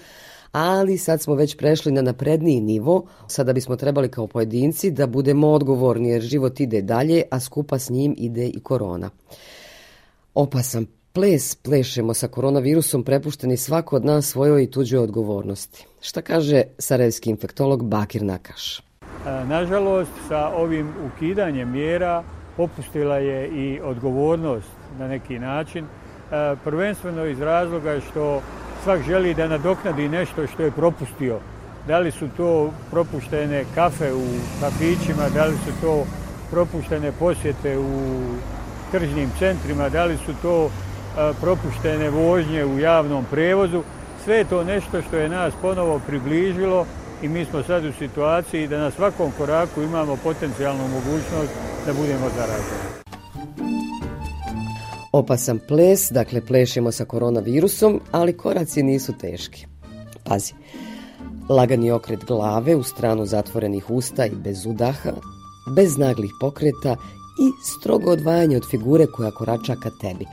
ali 0.52 0.98
sad 0.98 1.22
smo 1.22 1.36
već 1.36 1.58
prešli 1.58 1.92
na 1.92 2.02
napredniji 2.02 2.62
nivo. 2.62 3.08
Sada 3.28 3.54
bismo 3.54 3.76
trebali 3.76 4.10
kao 4.10 4.28
pojedinci 4.28 4.92
da 4.92 5.08
budemo 5.08 5.50
odgovorni 5.50 6.10
jer 6.10 6.22
život 6.22 6.60
ide 6.60 6.82
dalje, 6.82 7.24
a 7.32 7.40
skupa 7.40 7.80
s 7.80 7.90
njim 7.90 8.16
ide 8.18 8.48
i 8.48 8.60
korona. 8.60 9.10
Opasan 10.34 10.88
ples 11.14 11.56
plešemo 11.56 12.14
sa 12.14 12.28
koronavirusom 12.28 13.04
prepušteni 13.04 13.58
svako 13.58 13.96
od 13.96 14.06
nas 14.06 14.26
svojoj 14.26 14.64
i 14.64 14.72
tuđoj 14.72 15.00
odgovornosti. 15.00 15.86
Šta 16.02 16.22
kaže 16.22 16.64
sarajevski 16.78 17.30
infektolog 17.30 17.86
Bakir 17.86 18.24
Nakaš? 18.24 18.91
E, 19.26 19.46
nažalost, 19.46 20.12
sa 20.28 20.50
ovim 20.50 20.90
ukidanjem 21.06 21.72
mjera 21.72 22.24
popustila 22.58 23.18
je 23.18 23.48
i 23.48 23.80
odgovornost 23.84 24.72
na 25.00 25.08
neki 25.08 25.40
način. 25.40 25.86
E, 25.86 26.56
prvenstveno 26.64 27.26
iz 27.26 27.42
razloga 27.42 28.00
što 28.00 28.42
svak 28.84 29.02
želi 29.02 29.34
da 29.34 29.48
nadoknadi 29.48 30.10
nešto 30.10 30.48
što 30.48 30.64
je 30.64 30.72
propustio. 30.72 31.40
Da 31.88 32.00
li 32.00 32.12
su 32.12 32.28
to 32.38 32.72
propuštene 32.92 33.66
kafe 33.76 34.14
u 34.14 34.26
kafićima, 34.62 35.30
da 35.34 35.46
li 35.46 35.56
su 35.56 35.72
to 35.82 36.04
propuštene 36.52 37.12
posjete 37.20 37.78
u 37.78 38.22
tržnim 38.92 39.30
centrima, 39.40 39.90
da 39.90 40.06
li 40.06 40.18
su 40.18 40.34
to 40.42 40.66
e, 40.66 40.70
propuštene 41.42 42.10
vožnje 42.10 42.66
u 42.66 42.80
javnom 42.80 43.26
prevozu. 43.32 43.84
Sve 44.24 44.36
je 44.36 44.44
to 44.44 44.64
nešto 44.64 45.02
što 45.02 45.18
je 45.18 45.30
nas 45.30 45.54
ponovo 45.62 46.00
približilo 46.08 46.86
i 47.24 47.28
mi 47.28 47.46
smo 47.46 47.64
sad 47.64 47.86
u 47.86 47.92
situaciji 47.92 48.68
da 48.68 48.78
na 48.78 48.92
svakom 48.92 49.32
koraku 49.38 49.82
imamo 49.82 50.18
potencijalnu 50.24 50.84
mogućnost 50.84 51.52
da 51.86 51.94
budemo 51.94 52.30
zaraženi. 52.38 53.02
Opasan 55.12 55.60
ples, 55.68 56.12
dakle 56.12 56.46
plešemo 56.46 56.92
sa 56.92 57.06
koronavirusom, 57.06 58.02
ali 58.12 58.38
koraci 58.38 58.84
nisu 58.84 59.14
teški. 59.18 59.66
Pazi, 60.24 60.54
lagani 61.50 61.92
okret 61.92 62.26
glave 62.26 62.76
u 62.76 62.84
stranu 62.84 63.26
zatvorenih 63.26 63.90
usta 63.90 64.26
i 64.26 64.36
bez 64.36 64.66
udaha, 64.66 65.12
bez 65.76 65.98
naglih 65.98 66.32
pokreta 66.42 66.96
i 67.40 67.52
strogo 67.64 68.12
odvajanje 68.12 68.58
od 68.58 68.70
figure 68.70 69.06
koja 69.06 69.32
korača 69.32 69.76
ka 69.76 69.90
tebi, 70.02 70.26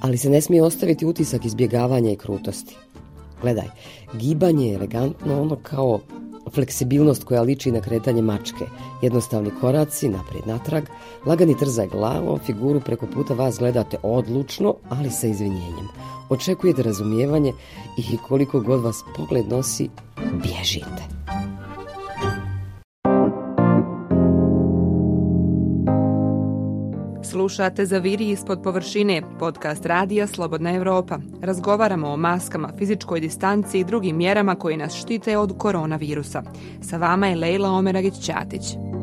ali 0.00 0.18
se 0.18 0.30
ne 0.30 0.40
smije 0.40 0.62
ostaviti 0.62 1.06
utisak 1.06 1.44
izbjegavanja 1.44 2.10
i 2.10 2.16
krutosti. 2.16 2.76
Gledaj, 3.42 3.66
gibanje 4.14 4.68
je 4.68 4.74
elegantno 4.74 5.42
ono 5.42 5.56
kao 5.62 6.00
fleksibilnost 6.50 7.24
koja 7.24 7.42
liči 7.42 7.72
na 7.72 7.80
kretanje 7.80 8.22
mačke, 8.22 8.64
jednostavni 9.02 9.50
koraci, 9.60 10.08
naprijed 10.08 10.46
natrag, 10.46 10.84
lagani 11.26 11.56
trzaj 11.58 11.88
glavom, 11.88 12.38
figuru 12.46 12.80
preko 12.80 13.06
puta 13.06 13.34
vas 13.34 13.58
gledate 13.58 13.96
odlučno, 14.02 14.74
ali 14.88 15.10
sa 15.10 15.26
izvinjenjem. 15.26 15.88
Očekujete 16.28 16.82
razumijevanje 16.82 17.52
i 17.98 18.16
koliko 18.28 18.60
god 18.60 18.82
vas 18.82 19.04
pogled 19.16 19.48
nosi, 19.48 19.88
bježite. 20.42 21.13
Slušate 27.44 27.86
Zaviri 27.86 28.30
ispod 28.30 28.62
površine, 28.62 29.22
podcast 29.38 29.86
radija 29.86 30.26
Slobodna 30.26 30.74
Evropa. 30.74 31.18
Razgovaramo 31.42 32.08
o 32.08 32.16
maskama, 32.16 32.70
fizičkoj 32.78 33.20
distanci 33.20 33.78
i 33.78 33.84
drugim 33.84 34.16
mjerama 34.16 34.54
koji 34.54 34.76
nas 34.76 34.94
štite 34.94 35.38
od 35.38 35.58
koronavirusa. 35.58 36.42
Sa 36.82 36.96
vama 36.96 37.26
je 37.26 37.36
Lejla 37.36 37.68
Omeragić-Ćatić. 37.68 38.93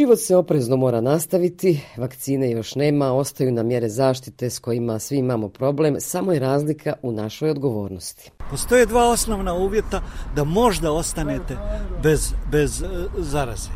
Život 0.00 0.18
se 0.18 0.36
oprezno 0.36 0.76
mora 0.76 1.00
nastaviti, 1.00 1.80
vakcine 1.96 2.50
još 2.50 2.74
nema, 2.74 3.12
ostaju 3.12 3.52
na 3.52 3.62
mjere 3.62 3.88
zaštite 3.88 4.50
s 4.50 4.58
kojima 4.58 4.98
svi 4.98 5.16
imamo 5.16 5.48
problem, 5.48 5.96
samo 5.98 6.32
je 6.32 6.38
razlika 6.38 6.92
u 7.02 7.12
našoj 7.12 7.50
odgovornosti. 7.50 8.30
Postoje 8.50 8.86
dva 8.86 9.08
osnovna 9.08 9.54
uvjeta 9.54 10.02
da 10.36 10.44
možda 10.44 10.92
ostanete 10.92 11.56
bez, 12.02 12.32
bez 12.50 12.82
e, 12.82 12.86
zaraze. 13.18 13.70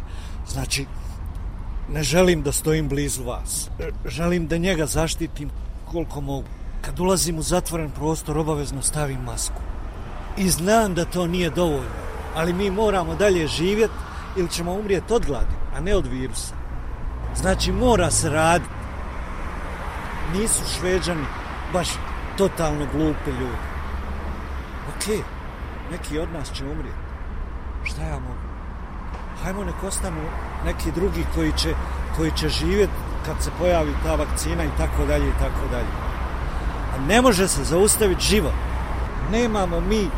Znači, 0.48 0.86
ne 1.92 2.02
želim 2.02 2.42
da 2.42 2.52
stojim 2.52 2.88
blizu 2.88 3.24
vas. 3.24 3.70
Želim 4.06 4.46
da 4.46 4.56
njega 4.56 4.86
zaštitim 4.86 5.50
koliko 5.90 6.20
mogu. 6.20 6.48
Kad 6.80 7.00
ulazim 7.00 7.38
u 7.38 7.42
zatvoren 7.42 7.90
prostor, 7.90 8.38
obavezno 8.38 8.82
stavim 8.82 9.20
masku. 9.20 9.60
I 10.38 10.48
znam 10.48 10.94
da 10.94 11.04
to 11.04 11.26
nije 11.26 11.50
dovoljno 11.50 12.04
ali 12.34 12.52
mi 12.52 12.70
moramo 12.70 13.14
dalje 13.14 13.46
živjeti 13.46 13.94
ili 14.36 14.48
ćemo 14.48 14.72
umrijeti 14.72 15.12
od 15.12 15.26
gladi, 15.26 15.54
a 15.76 15.80
ne 15.80 15.96
od 15.96 16.06
virusa. 16.06 16.54
Znači 17.36 17.72
mora 17.72 18.10
se 18.10 18.30
raditi. 18.30 18.70
Nisu 20.34 20.62
šveđani 20.78 21.24
baš 21.72 21.88
totalno 22.38 22.86
glupe 22.92 23.30
ljudi. 23.30 23.64
Ok, 24.88 25.24
neki 25.90 26.18
od 26.18 26.32
nas 26.32 26.52
će 26.52 26.64
umrijeti. 26.64 27.04
Šta 27.84 28.02
ja 28.02 28.18
mogu? 28.18 28.44
Hajmo 29.42 29.64
nek 29.64 29.82
ostanu 29.86 30.20
neki 30.64 30.92
drugi 30.92 31.24
koji 31.34 31.52
će, 31.52 31.74
koji 32.16 32.30
će 32.30 32.48
živjeti 32.48 32.92
kad 33.26 33.42
se 33.42 33.50
pojavi 33.58 33.92
ta 34.04 34.14
vakcina 34.14 34.64
i 34.64 34.78
tako 34.78 35.06
dalje 35.06 35.28
i 35.28 35.38
tako 35.38 35.68
dalje. 35.70 35.88
A 36.94 37.06
ne 37.08 37.22
može 37.22 37.48
se 37.48 37.64
zaustaviti 37.64 38.24
život. 38.24 38.52
Nemamo 39.32 39.80
mi 39.80 40.08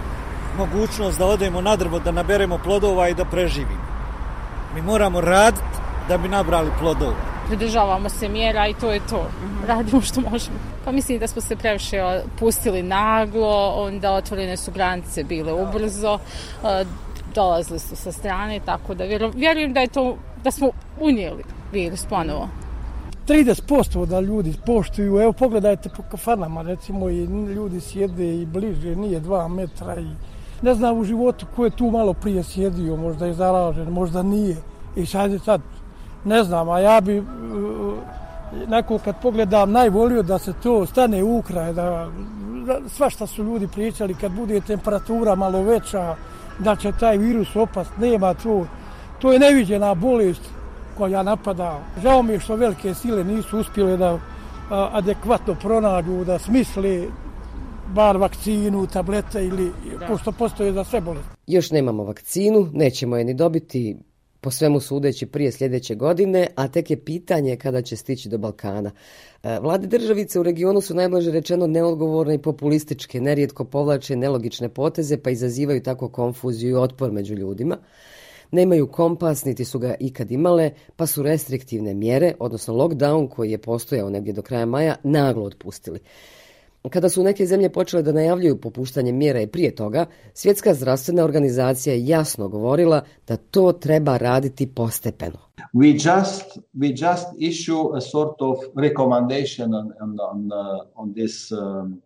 mogućnost 0.58 1.18
da 1.18 1.26
odemo 1.26 1.60
na 1.60 1.76
drvo, 1.76 1.98
da 1.98 2.12
naberemo 2.12 2.58
plodova 2.58 3.08
i 3.08 3.14
da 3.14 3.24
preživimo. 3.24 3.85
Mi 4.76 4.82
moramo 4.82 5.20
raditi 5.20 5.62
da 6.08 6.18
bi 6.18 6.28
nabrali 6.28 6.70
plodova. 6.80 7.14
Pridržavamo 7.46 8.08
se 8.08 8.28
mjera 8.28 8.68
i 8.68 8.74
to 8.74 8.92
je 8.92 9.00
to. 9.10 9.26
Radimo 9.66 10.00
što 10.00 10.20
možemo. 10.20 10.56
Pa 10.84 10.92
mislim 10.92 11.18
da 11.18 11.26
smo 11.26 11.42
se 11.42 11.56
previše 11.56 12.20
pustili 12.38 12.82
naglo, 12.82 13.74
onda 13.76 14.12
otvorene 14.12 14.56
su 14.56 14.72
granice 14.72 15.24
bile 15.24 15.52
ubrzo, 15.52 16.18
dolazili 17.34 17.78
su 17.78 17.96
sa 17.96 18.12
strane, 18.12 18.60
tako 18.64 18.94
da 18.94 19.04
vjerujem 19.34 19.72
da 19.72 19.80
je 19.80 19.86
to, 19.86 20.16
da 20.44 20.50
smo 20.50 20.70
unijeli 21.00 21.44
virus 21.72 22.06
ponovo. 22.06 22.48
30% 23.28 24.06
da 24.06 24.20
ljudi 24.20 24.54
poštuju, 24.66 25.20
evo 25.20 25.32
pogledajte 25.32 25.88
po 25.96 26.02
kafanama, 26.10 26.62
recimo 26.62 27.08
i 27.08 27.24
ljudi 27.54 27.80
sjede 27.80 28.34
i 28.34 28.46
bliže, 28.46 28.96
nije 28.96 29.20
dva 29.20 29.48
metra 29.48 30.00
i 30.00 30.10
ne 30.62 30.74
znam 30.74 30.98
u 30.98 31.04
životu 31.04 31.46
ko 31.56 31.64
je 31.64 31.70
tu 31.70 31.90
malo 31.90 32.12
prije 32.12 32.42
sjedio, 32.42 32.96
možda 32.96 33.26
je 33.26 33.34
zaražen, 33.34 33.88
možda 33.88 34.22
nije. 34.22 34.56
I 34.96 35.06
sad 35.06 35.32
je 35.32 35.38
sad, 35.38 35.60
ne 36.24 36.44
znam, 36.44 36.68
a 36.68 36.78
ja 36.80 37.00
bi 37.00 37.18
uh, 37.18 37.26
neko 38.68 38.98
kad 38.98 39.20
pogledam 39.22 39.72
najvolio 39.72 40.22
da 40.22 40.38
se 40.38 40.52
to 40.62 40.86
stane 40.86 41.22
u 41.24 41.42
kraj, 41.42 41.72
da, 41.72 42.08
da 42.66 42.80
sva 42.88 43.10
šta 43.10 43.26
su 43.26 43.44
ljudi 43.44 43.68
pričali, 43.68 44.14
kad 44.14 44.32
bude 44.32 44.60
temperatura 44.60 45.34
malo 45.34 45.62
veća, 45.62 46.14
da 46.58 46.76
će 46.76 46.92
taj 47.00 47.16
virus 47.16 47.56
opast, 47.56 47.90
nema 47.98 48.34
to. 48.34 48.66
To 49.18 49.32
je 49.32 49.38
neviđena 49.38 49.94
bolest 49.94 50.42
koja 50.98 51.22
napada. 51.22 51.78
Žao 52.02 52.22
mi 52.22 52.32
je 52.32 52.40
što 52.40 52.56
velike 52.56 52.94
sile 52.94 53.24
nisu 53.24 53.58
uspjele 53.58 53.96
da 53.96 54.18
a, 54.70 54.88
adekvatno 54.92 55.54
pronađu, 55.54 56.24
da 56.24 56.38
smisle 56.38 57.06
bar 57.94 58.16
vakcinu, 58.16 58.86
tablete 58.86 59.44
ili 59.44 59.72
da. 60.00 60.06
pošto 60.06 60.32
postoje 60.32 60.72
za 60.72 60.84
sve 60.84 61.00
bolesti. 61.00 61.30
Još 61.46 61.70
nemamo 61.70 62.04
vakcinu, 62.04 62.68
nećemo 62.72 63.16
je 63.16 63.24
ni 63.24 63.34
dobiti 63.34 63.96
po 64.40 64.50
svemu 64.50 64.80
sudeći 64.80 65.26
prije 65.26 65.52
sljedeće 65.52 65.94
godine, 65.94 66.46
a 66.56 66.68
tek 66.68 66.90
je 66.90 67.04
pitanje 67.04 67.56
kada 67.56 67.82
će 67.82 67.96
stići 67.96 68.28
do 68.28 68.38
Balkana. 68.38 68.90
E, 69.42 69.58
vlade 69.60 69.86
državice 69.86 70.40
u 70.40 70.42
regionu 70.42 70.80
su 70.80 70.94
najblaže 70.94 71.30
rečeno 71.30 71.66
neodgovorne 71.66 72.34
i 72.34 72.42
populističke, 72.42 73.20
nerijetko 73.20 73.64
povlače 73.64 74.16
nelogične 74.16 74.68
poteze 74.68 75.16
pa 75.16 75.30
izazivaju 75.30 75.82
tako 75.82 76.08
konfuziju 76.08 76.70
i 76.70 76.80
otpor 76.80 77.12
među 77.12 77.34
ljudima. 77.34 77.78
Nemaju 78.50 78.86
kompas, 78.86 79.44
niti 79.44 79.64
su 79.64 79.78
ga 79.78 79.94
ikad 80.00 80.30
imale, 80.30 80.70
pa 80.96 81.06
su 81.06 81.22
restriktivne 81.22 81.94
mjere, 81.94 82.34
odnosno 82.38 82.74
lockdown 82.74 83.28
koji 83.28 83.50
je 83.50 83.58
postojao 83.58 84.10
negdje 84.10 84.32
do 84.32 84.42
kraja 84.42 84.66
maja, 84.66 84.94
naglo 85.02 85.44
otpustili. 85.44 85.98
Kada 86.90 87.08
su 87.08 87.22
neke 87.22 87.46
zemlje 87.46 87.72
počele 87.72 88.02
da 88.02 88.12
najavljuju 88.12 88.60
popuštanje 88.60 89.12
mjera 89.12 89.40
i 89.40 89.46
prije 89.46 89.74
toga, 89.74 90.06
Svjetska 90.34 90.74
zdravstvena 90.74 91.24
organizacija 91.24 91.94
je 91.94 92.06
jasno 92.06 92.48
govorila 92.48 93.02
da 93.28 93.36
to 93.36 93.72
treba 93.72 94.16
raditi 94.16 94.66
postepeno. 94.66 95.38
We 95.74 95.92
just, 95.92 96.58
we 96.74 96.90
just 96.90 97.26
issue 97.38 97.96
a 97.96 98.00
sort 98.00 98.36
of 98.40 98.58
recommendation 98.76 99.74
on, 99.74 99.92
on, 100.00 100.16
on, 100.20 100.52
uh, 100.52 100.80
on 100.94 101.14
this 101.14 101.52
um, 101.52 102.02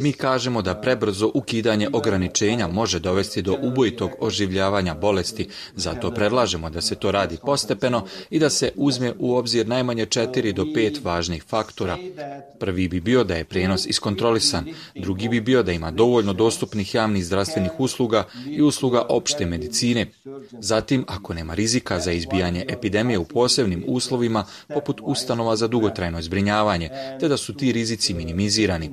Mi 0.00 0.12
kažemo 0.12 0.62
da 0.62 0.74
prebrzo 0.74 1.30
ukidanje 1.34 1.88
ograničenja 1.92 2.68
može 2.68 2.98
dovesti 2.98 3.42
do 3.42 3.58
ubojitog 3.62 4.10
oživljavanja 4.20 4.94
bolesti, 4.94 5.48
zato 5.76 6.10
predlažemo 6.10 6.70
da 6.70 6.80
se 6.80 6.94
to 6.94 7.10
radi 7.10 7.36
postepeno 7.42 8.06
i 8.30 8.38
da 8.38 8.50
se 8.50 8.72
uzme 8.76 9.12
u 9.18 9.36
obzir 9.36 9.68
najmanje 9.68 10.06
četiri 10.06 10.52
do 10.52 10.66
pet 10.74 11.04
važnih 11.04 11.44
faktora. 11.48 11.98
Prvi 12.58 12.88
bi 12.88 13.00
bio 13.00 13.24
da 13.24 13.36
je 13.36 13.44
prenos 13.44 13.86
iskontrolisan, 13.86 14.66
drugi 14.94 15.28
bi 15.28 15.40
bio 15.40 15.62
da 15.62 15.72
ima 15.72 15.90
dovoljno 15.90 16.32
dostupnih 16.32 16.94
javnih 16.94 17.24
zdravstvenih 17.24 17.70
usluga 17.78 18.24
i 18.46 18.62
usluga 18.62 19.06
opšte 19.08 19.46
medicine. 19.46 20.06
Zatim, 20.50 21.04
ako 21.08 21.34
nema 21.34 21.54
rizika 21.54 22.00
za 22.00 22.12
izbijanje 22.12 22.64
epidemije 22.68 23.18
u 23.18 23.24
posebnim 23.24 23.84
uslovima, 23.86 24.44
poput 24.74 25.00
ustanova 25.02 25.56
za 25.56 25.68
dugotrajno 25.68 26.22
zbrinjavanje, 26.22 26.90
te 27.20 27.28
da 27.28 27.36
su 27.36 27.54
ti 27.54 27.72
rizici 27.72 28.14
minimizirani. 28.14 28.86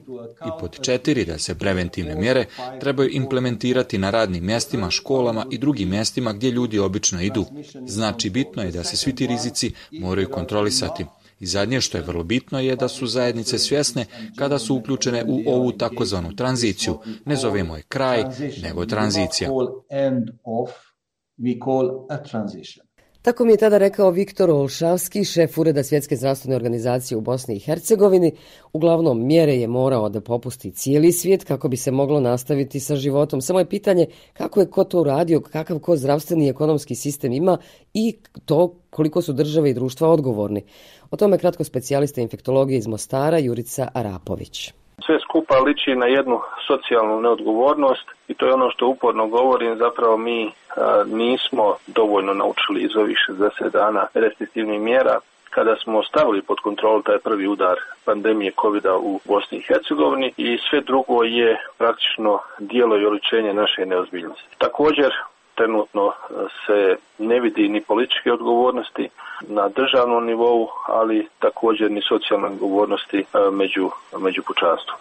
I 0.47 0.64
pod 0.65 0.81
četiri 0.81 1.25
da 1.25 1.37
se 1.37 1.55
preventivne 1.55 2.15
mjere 2.15 2.45
trebaju 2.79 3.09
implementirati 3.11 3.97
na 3.97 4.09
radnim 4.09 4.45
mjestima, 4.45 4.91
školama 4.91 5.45
i 5.51 5.57
drugim 5.57 5.89
mjestima 5.89 6.33
gdje 6.33 6.51
ljudi 6.51 6.79
obično 6.79 7.21
idu. 7.21 7.45
Znači, 7.87 8.29
bitno 8.29 8.63
je 8.63 8.71
da 8.71 8.83
se 8.83 8.97
svi 8.97 9.15
ti 9.15 9.27
rizici 9.27 9.71
moraju 9.91 10.29
kontrolisati. 10.29 11.05
I 11.39 11.45
zadnje 11.45 11.81
što 11.81 11.97
je 11.97 12.03
vrlo 12.03 12.23
bitno 12.23 12.59
je 12.59 12.75
da 12.75 12.87
su 12.87 13.07
zajednice 13.07 13.59
svjesne 13.59 14.05
kada 14.35 14.59
su 14.59 14.75
uključene 14.75 15.23
u 15.27 15.41
ovu 15.45 15.71
takozvanu 15.71 16.35
tranziciju. 16.35 16.99
Ne 17.25 17.35
zovemo 17.35 17.75
je 17.75 17.83
kraj, 17.83 18.23
nego 18.63 18.85
tranzicija. 18.85 19.49
We 21.37 21.59
call 21.65 22.07
a 22.09 22.17
transition. 22.23 22.84
Tako 23.25 23.45
mi 23.45 23.53
je 23.53 23.57
tada 23.57 23.77
rekao 23.77 24.09
Viktor 24.09 24.49
Olšavski, 24.49 25.23
šef 25.23 25.57
Ureda 25.57 25.83
Svjetske 25.83 26.15
zdravstvene 26.15 26.55
organizacije 26.55 27.17
u 27.17 27.21
Bosni 27.21 27.55
i 27.55 27.59
Hercegovini. 27.59 28.31
Uglavnom, 28.73 29.27
mjere 29.27 29.55
je 29.55 29.67
morao 29.67 30.09
da 30.09 30.21
popusti 30.21 30.71
cijeli 30.71 31.11
svijet 31.11 31.43
kako 31.43 31.67
bi 31.67 31.77
se 31.77 31.91
moglo 31.91 32.19
nastaviti 32.19 32.79
sa 32.79 32.95
životom. 32.95 33.41
Samo 33.41 33.59
je 33.59 33.69
pitanje 33.69 34.07
kako 34.33 34.59
je 34.59 34.69
ko 34.69 34.83
to 34.83 35.01
uradio, 35.01 35.41
kakav 35.41 35.79
ko 35.79 35.95
zdravstveni 35.95 36.45
i 36.45 36.49
ekonomski 36.49 36.95
sistem 36.95 37.33
ima 37.33 37.57
i 37.93 38.17
to 38.45 38.75
koliko 38.89 39.21
su 39.21 39.33
države 39.33 39.69
i 39.69 39.73
društva 39.73 40.09
odgovorni. 40.09 40.63
O 41.11 41.17
tome 41.17 41.37
kratko 41.37 41.63
specijalista 41.63 42.21
infektologije 42.21 42.77
iz 42.77 42.87
Mostara, 42.87 43.37
Jurica 43.37 43.87
Arapović. 43.93 44.73
Sve 45.05 45.19
skupa 45.19 45.59
liči 45.59 45.95
na 45.95 46.05
jednu 46.05 46.41
socijalnu 46.67 47.21
neodgovornost 47.21 48.07
i 48.27 48.33
to 48.33 48.45
je 48.45 48.53
ono 48.53 48.71
što 48.71 48.87
uporno 48.87 49.27
govorim, 49.27 49.77
zapravo 49.77 50.17
mi 50.17 50.51
a, 50.77 51.03
nismo 51.07 51.75
dovoljno 51.87 52.33
naučili 52.33 52.81
iz 52.81 52.95
ovih 52.95 53.17
60 53.29 53.71
dana 53.71 54.07
restriktivnih 54.13 54.81
mjera 54.81 55.19
kada 55.49 55.75
smo 55.75 56.03
stavili 56.03 56.41
pod 56.41 56.59
kontrolu 56.59 57.01
taj 57.01 57.19
prvi 57.19 57.47
udar 57.47 57.77
pandemije 58.05 58.51
covid 58.61 58.85
u 58.85 59.19
Bosni 59.25 59.57
i 59.57 59.61
Hercegovini 59.67 60.33
i 60.37 60.57
sve 60.69 60.81
drugo 60.81 61.23
je 61.23 61.57
praktično 61.77 62.39
dijelo 62.59 62.97
i 62.97 63.05
oličenje 63.05 63.53
naše 63.53 63.85
neozbiljnosti. 63.85 64.55
Također, 64.57 65.11
trenutno 65.55 66.07
e, 66.07 66.33
se 66.65 66.95
ne 67.19 67.39
vidi 67.39 67.69
ni 67.69 67.81
političke 67.81 68.31
odgovornosti 68.33 69.09
na 69.47 69.69
državnom 69.69 70.25
nivou, 70.25 70.67
ali 70.87 71.27
također 71.39 71.91
ni 71.91 72.01
socijalne 72.01 72.47
odgovornosti 72.47 73.19
e, 73.19 73.23
među, 73.51 73.89
među 74.19 74.41
pučanstvom. 74.47 74.97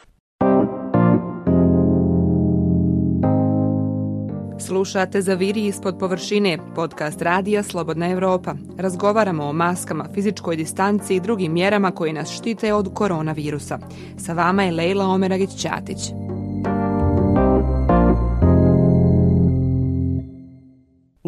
Slušate 4.66 5.20
za 5.20 5.34
Viri 5.34 5.66
ispod 5.66 5.94
površine, 6.00 6.58
podcast 6.74 7.22
Radija 7.22 7.62
Slobodna 7.62 8.10
Evropa. 8.10 8.54
Razgovaramo 8.78 9.44
o 9.44 9.52
maskama, 9.52 10.04
fizičkoj 10.14 10.56
distanci 10.56 11.14
i 11.14 11.20
drugim 11.20 11.52
mjerama 11.52 11.90
koje 11.90 12.12
nas 12.12 12.32
štite 12.32 12.74
od 12.74 12.94
koronavirusa. 12.94 13.78
Sa 14.18 14.32
vama 14.32 14.62
je 14.62 14.72
Lejla 14.72 15.04
Omeragić-Ćatić. 15.04 16.23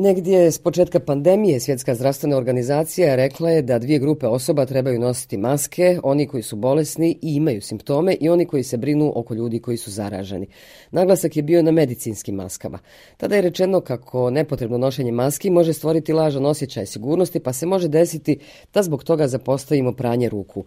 Negdje 0.07 0.51
s 0.51 0.59
početka 0.59 1.01
pandemije 1.01 1.61
Svjetska 1.61 1.95
zdravstvena 1.95 2.37
organizacija 2.37 3.17
rekla 3.17 3.51
je 3.51 3.63
da 3.63 3.79
dvije 3.79 3.99
grupe 3.99 4.27
osoba 4.27 4.67
trebaju 4.67 5.01
nositi 5.01 5.37
maske, 5.37 6.01
oni 6.03 6.27
koji 6.27 6.43
su 6.43 6.57
bolesni 6.57 7.19
i 7.23 7.35
imaju 7.35 7.63
simptome 7.63 8.17
i 8.21 8.29
oni 8.29 8.47
koji 8.47 8.63
se 8.63 8.77
brinu 8.77 9.13
oko 9.15 9.35
ljudi 9.35 9.61
koji 9.61 9.77
su 9.77 9.91
zaraženi. 9.91 10.47
Naglasak 10.91 11.37
je 11.37 11.43
bio 11.43 11.63
na 11.63 11.71
medicinskim 11.71 12.35
maskama. 12.35 12.79
Tada 13.17 13.37
je 13.37 13.43
rečeno 13.43 13.81
kako 13.81 14.31
nepotrebno 14.31 14.79
nošenje 14.79 15.13
maski 15.13 15.51
može 15.51 15.73
stvoriti 15.73 16.13
lažan 16.13 16.47
osjećaj 16.47 16.87
sigurnosti 16.87 17.41
pa 17.41 17.53
se 17.53 17.67
može 17.67 17.89
desiti 17.89 18.39
da 18.75 18.83
zbog 18.83 19.05
toga 19.05 19.29
zapostavimo 19.29 19.93
pranje 19.93 20.29
ruku. 20.29 20.65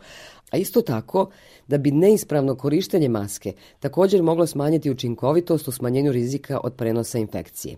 A 0.51 0.57
isto 0.57 0.81
tako 0.81 1.29
da 1.67 1.77
bi 1.77 1.91
neispravno 1.91 2.55
korištenje 2.55 3.09
maske 3.09 3.53
također 3.79 4.23
moglo 4.23 4.47
smanjiti 4.47 4.91
učinkovitost 4.91 5.67
u 5.67 5.71
smanjenju 5.71 6.11
rizika 6.11 6.59
od 6.63 6.73
prenosa 6.73 7.17
infekcije. 7.17 7.75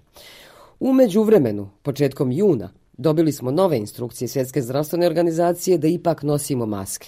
U 0.82 0.94
međuvremenu, 0.94 1.70
početkom 1.82 2.32
juna, 2.32 2.70
dobili 2.98 3.32
smo 3.32 3.52
nove 3.52 3.78
instrukcije 3.78 4.28
Svjetske 4.28 4.62
zdravstvene 4.62 5.08
organizacije 5.08 5.78
da 5.78 5.88
ipak 5.88 6.24
nosimo 6.24 6.66
maske. 6.66 7.08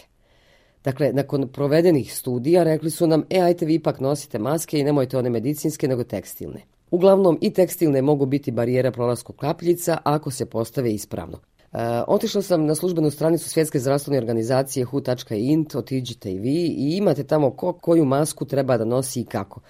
Dakle, 0.83 1.13
nakon 1.13 1.47
provedenih 1.47 2.15
studija 2.15 2.63
rekli 2.63 2.91
su 2.91 3.07
nam, 3.07 3.23
e, 3.29 3.39
ajte 3.39 3.65
vi 3.65 3.73
ipak 3.73 3.99
nosite 3.99 4.39
maske 4.39 4.79
i 4.79 4.83
nemojte 4.83 5.17
one 5.17 5.29
medicinske, 5.29 5.87
nego 5.87 6.03
tekstilne. 6.03 6.61
Uglavnom 6.91 7.37
i 7.41 7.53
tekstilne 7.53 8.01
mogu 8.01 8.25
biti 8.25 8.51
barijera 8.51 8.91
prolasku 8.91 9.33
kapljica 9.33 9.97
ako 10.03 10.31
se 10.31 10.45
postave 10.45 10.93
ispravno. 10.93 11.39
Uh, 11.73 11.79
otišla 12.07 12.41
sam 12.41 12.65
na 12.65 12.75
službenu 12.75 13.09
stranicu 13.11 13.49
Svjetske 13.49 13.79
zdravstvene 13.79 14.17
organizacije 14.17 14.85
hu.int, 14.85 15.75
otiđite 15.75 16.31
i 16.31 16.39
vi 16.39 16.75
i 16.77 16.97
imate 16.97 17.23
tamo 17.23 17.51
ko, 17.51 17.73
koju 17.73 18.05
masku 18.05 18.45
treba 18.45 18.77
da 18.77 18.85
nosi 18.85 19.21
i 19.21 19.25
kako. 19.25 19.61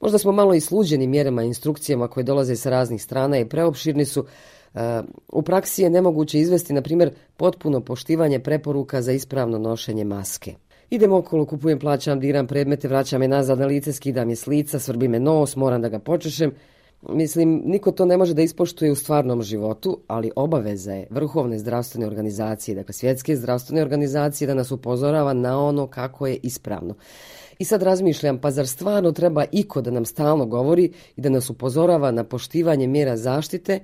Možda 0.00 0.18
smo 0.18 0.32
malo 0.32 0.54
i 0.54 0.60
sluđeni 0.60 1.06
mjerama 1.06 1.42
i 1.42 1.46
instrukcijama 1.46 2.08
koje 2.08 2.24
dolaze 2.24 2.56
sa 2.56 2.70
raznih 2.70 3.02
strana 3.02 3.38
i 3.38 3.48
preopširni 3.48 4.04
su. 4.04 4.24
Eh, 4.74 5.02
u 5.28 5.42
praksi 5.42 5.82
je 5.82 5.90
nemoguće 5.90 6.40
izvesti, 6.40 6.72
na 6.72 6.82
primjer, 6.82 7.10
potpuno 7.36 7.80
poštivanje 7.80 8.38
preporuka 8.38 9.02
za 9.02 9.12
ispravno 9.12 9.58
nošenje 9.58 10.04
maske. 10.04 10.54
Idem 10.90 11.12
okolo, 11.12 11.46
kupujem, 11.46 11.78
plaćam, 11.78 12.20
diram 12.20 12.46
predmete, 12.46 12.88
vraćam 12.88 13.22
je 13.22 13.28
nazad 13.28 13.58
na 13.58 13.66
lice, 13.66 13.92
skidam 13.92 14.30
je 14.30 14.36
s 14.36 14.46
lica, 14.46 14.78
svrbi 14.78 15.08
me 15.08 15.20
nos, 15.20 15.56
moram 15.56 15.82
da 15.82 15.88
ga 15.88 15.98
počešem. 15.98 16.52
Mislim, 17.08 17.62
niko 17.64 17.92
to 17.92 18.04
ne 18.04 18.16
može 18.16 18.34
da 18.34 18.42
ispoštuje 18.42 18.92
u 18.92 18.94
stvarnom 18.94 19.42
životu, 19.42 19.98
ali 20.06 20.30
obaveza 20.36 20.92
je 20.92 21.06
vrhovne 21.10 21.58
zdravstvene 21.58 22.06
organizacije, 22.06 22.74
dakle 22.74 22.92
svjetske 22.92 23.36
zdravstvene 23.36 23.82
organizacije, 23.82 24.46
da 24.48 24.54
nas 24.54 24.70
upozorava 24.70 25.32
na 25.32 25.58
ono 25.58 25.86
kako 25.86 26.26
je 26.26 26.38
ispravno. 26.42 26.94
I 27.58 27.64
sad 27.64 27.82
razmišljam, 27.82 28.38
pa 28.38 28.50
zar 28.50 28.66
stvarno 28.68 29.12
treba 29.12 29.44
iko 29.52 29.80
da 29.82 29.90
nam 29.90 30.04
stalno 30.04 30.46
govori 30.46 30.92
i 31.16 31.20
da 31.20 31.28
nas 31.28 31.50
upozorava 31.50 32.10
na 32.10 32.24
poštivanje 32.24 32.86
mjera 32.86 33.16
zaštite, 33.16 33.80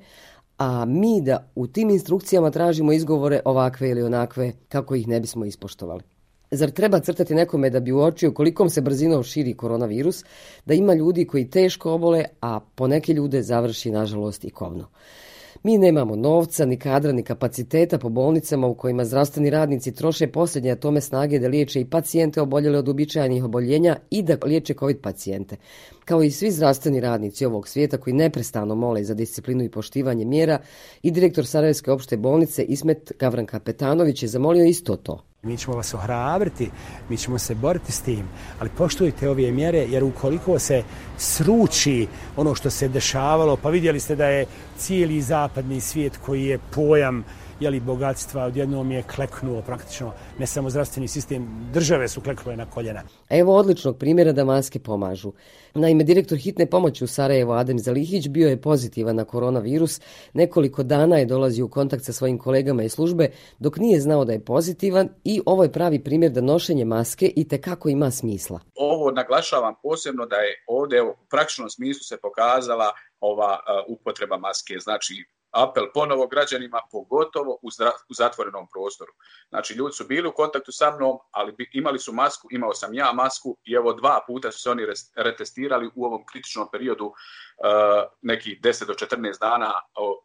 a 0.58 0.84
mi 0.84 1.20
da 1.22 1.50
u 1.54 1.66
tim 1.66 1.90
instrukcijama 1.90 2.50
tražimo 2.50 2.92
izgovore 2.92 3.40
ovakve 3.44 3.90
ili 3.90 4.02
onakve 4.02 4.52
kako 4.68 4.94
ih 4.94 5.08
ne 5.08 5.20
bismo 5.20 5.44
ispoštovali. 5.44 6.17
Zar 6.50 6.70
treba 6.70 7.00
crtati 7.00 7.34
nekome 7.34 7.70
da 7.70 7.80
bi 7.80 7.92
uočio 7.92 8.32
kolikom 8.32 8.70
se 8.70 8.80
brzinom 8.80 9.22
širi 9.22 9.54
koronavirus, 9.54 10.24
da 10.66 10.74
ima 10.74 10.94
ljudi 10.94 11.24
koji 11.24 11.50
teško 11.50 11.92
obole, 11.92 12.24
a 12.40 12.60
po 12.74 12.86
neke 12.86 13.12
ljude 13.12 13.42
završi, 13.42 13.90
nažalost, 13.90 14.44
i 14.44 14.50
kovno. 14.50 14.88
Mi 15.62 15.78
nemamo 15.78 16.16
novca, 16.16 16.66
ni 16.66 16.78
kadra, 16.78 17.12
ni 17.12 17.22
kapaciteta 17.22 17.98
po 17.98 18.08
bolnicama 18.08 18.66
u 18.66 18.74
kojima 18.74 19.04
zdravstveni 19.04 19.50
radnici 19.50 19.94
troše 19.94 20.26
posljednje 20.26 20.76
tome 20.76 21.00
snage 21.00 21.38
da 21.38 21.48
liječe 21.48 21.80
i 21.80 21.84
pacijente 21.84 22.40
oboljele 22.40 22.78
od 22.78 22.88
uobičajenih 22.88 23.44
oboljenja 23.44 23.96
i 24.10 24.22
da 24.22 24.36
liječe 24.44 24.74
COVID 24.74 25.00
pacijente. 25.00 25.56
Kao 26.08 26.22
i 26.22 26.30
svi 26.30 26.50
zdravstveni 26.50 27.00
radnici 27.00 27.46
ovog 27.46 27.68
svijeta 27.68 27.96
koji 27.96 28.14
neprestano 28.14 28.74
mole 28.74 29.04
za 29.04 29.14
disciplinu 29.14 29.64
i 29.64 29.68
poštivanje 29.68 30.24
mjera, 30.24 30.58
i 31.02 31.10
direktor 31.10 31.46
Sarajevske 31.46 31.92
opšte 31.92 32.16
bolnice 32.16 32.62
Ismet 32.62 33.12
Gavran 33.18 33.46
Kapetanović 33.46 34.22
je 34.22 34.28
zamolio 34.28 34.64
isto 34.64 34.96
to. 34.96 35.24
Mi 35.42 35.56
ćemo 35.56 35.76
vas 35.76 35.94
ohrabriti, 35.94 36.70
mi 37.08 37.16
ćemo 37.16 37.38
se 37.38 37.54
boriti 37.54 37.92
s 37.92 38.00
tim, 38.00 38.28
ali 38.58 38.70
poštujte 38.76 39.28
ove 39.28 39.52
mjere 39.52 39.78
jer 39.78 40.04
ukoliko 40.04 40.58
se 40.58 40.82
sruči 41.18 42.06
ono 42.36 42.54
što 42.54 42.70
se 42.70 42.88
dešavalo, 42.88 43.56
pa 43.56 43.70
vidjeli 43.70 44.00
ste 44.00 44.16
da 44.16 44.26
je 44.26 44.46
cijeli 44.78 45.22
zapadni 45.22 45.80
svijet 45.80 46.16
koji 46.16 46.44
je 46.44 46.58
pojam 46.74 47.24
jeli, 47.60 47.80
bogatstva 47.80 48.44
odjednom 48.44 48.90
je 48.90 49.02
kleknuo 49.02 49.62
praktično, 49.62 50.12
ne 50.38 50.46
samo 50.46 50.70
zdravstveni 50.70 51.08
sistem, 51.08 51.70
države 51.72 52.08
su 52.08 52.20
kleknule 52.20 52.56
na 52.56 52.70
koljena. 52.70 53.02
Evo 53.28 53.56
odličnog 53.56 53.98
primjera 53.98 54.32
da 54.32 54.44
maske 54.44 54.78
pomažu. 54.78 55.32
Naime, 55.74 56.04
direktor 56.04 56.38
hitne 56.38 56.66
pomoći 56.66 57.04
u 57.04 57.06
Sarajevo 57.06 57.52
Adem 57.52 57.78
Zalihić 57.78 58.28
bio 58.28 58.48
je 58.48 58.60
pozitivan 58.60 59.16
na 59.16 59.24
koronavirus. 59.24 60.00
Nekoliko 60.32 60.82
dana 60.82 61.18
je 61.18 61.26
dolazio 61.26 61.66
u 61.66 61.68
kontakt 61.68 62.04
sa 62.04 62.12
svojim 62.12 62.38
kolegama 62.38 62.82
iz 62.82 62.92
službe 62.92 63.30
dok 63.58 63.76
nije 63.76 64.00
znao 64.00 64.24
da 64.24 64.32
je 64.32 64.44
pozitivan 64.44 65.08
i 65.24 65.40
ovo 65.46 65.62
je 65.62 65.72
pravi 65.72 66.04
primjer 66.04 66.32
da 66.32 66.40
nošenje 66.40 66.84
maske 66.84 67.32
i 67.36 67.48
te 67.48 67.60
kako 67.60 67.88
ima 67.88 68.10
smisla. 68.10 68.60
Ovo 68.74 69.10
naglašavam 69.10 69.74
posebno 69.82 70.26
da 70.26 70.36
je 70.36 70.64
ovdje 70.66 71.02
u 71.02 71.14
praktičnom 71.30 71.70
smislu 71.70 72.02
se 72.02 72.16
pokazala 72.22 72.92
ova 73.20 73.52
uh, 73.52 73.98
upotreba 73.98 74.38
maske. 74.38 74.74
Znači, 74.78 75.14
apel 75.50 75.84
ponovo 75.94 76.26
građanima, 76.26 76.80
pogotovo 76.92 77.58
u, 77.62 77.70
zdra, 77.70 77.92
u 78.08 78.14
zatvorenom 78.14 78.66
prostoru. 78.72 79.12
Znači, 79.48 79.74
ljudi 79.74 79.92
su 79.92 80.04
bili 80.04 80.28
u 80.28 80.32
kontaktu 80.32 80.72
sa 80.72 80.96
mnom, 80.96 81.18
ali 81.30 81.52
bi, 81.52 81.70
imali 81.72 81.98
su 81.98 82.12
masku, 82.12 82.48
imao 82.50 82.74
sam 82.74 82.94
ja 82.94 83.12
masku 83.12 83.56
i 83.64 83.72
evo 83.72 83.92
dva 83.92 84.24
puta 84.26 84.52
su 84.52 84.60
se 84.60 84.70
oni 84.70 84.86
retestirali 85.16 85.90
u 85.94 86.04
ovom 86.04 86.26
kritičnom 86.26 86.68
periodu 86.72 87.06
uh, 87.06 87.14
nekih 88.22 88.60
10 88.60 88.86
do 88.86 88.92
14 88.92 89.40
dana 89.40 89.72
od, 89.94 90.16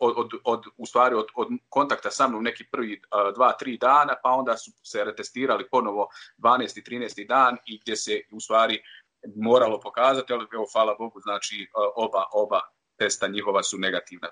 od, 0.00 0.14
od, 0.16 0.30
od, 0.44 0.64
u 0.76 0.86
stvari 0.86 1.14
od, 1.14 1.26
od 1.34 1.48
kontakta 1.68 2.10
sa 2.10 2.28
mnom 2.28 2.42
neki 2.42 2.64
prvi 2.72 2.92
uh, 2.92 3.34
dva, 3.34 3.52
tri 3.52 3.76
dana, 3.76 4.14
pa 4.22 4.30
onda 4.30 4.56
su 4.56 4.70
se 4.82 5.04
retestirali 5.04 5.68
ponovo 5.70 6.08
12. 6.38 6.78
i 6.78 6.82
13. 6.82 7.28
dan 7.28 7.56
i 7.66 7.78
gdje 7.78 7.96
se 7.96 8.20
u 8.32 8.40
stvari 8.40 8.82
moralo 9.36 9.80
pokazati, 9.80 10.32
ali 10.32 10.46
evo, 10.52 10.66
hvala 10.72 10.94
Bogu, 10.98 11.20
znači 11.20 11.68
uh, 11.76 12.04
oba, 12.04 12.24
oba 12.32 12.60
testa 12.96 13.28
njihova 13.28 13.62
su 13.62 13.78
negativna. 13.78 14.28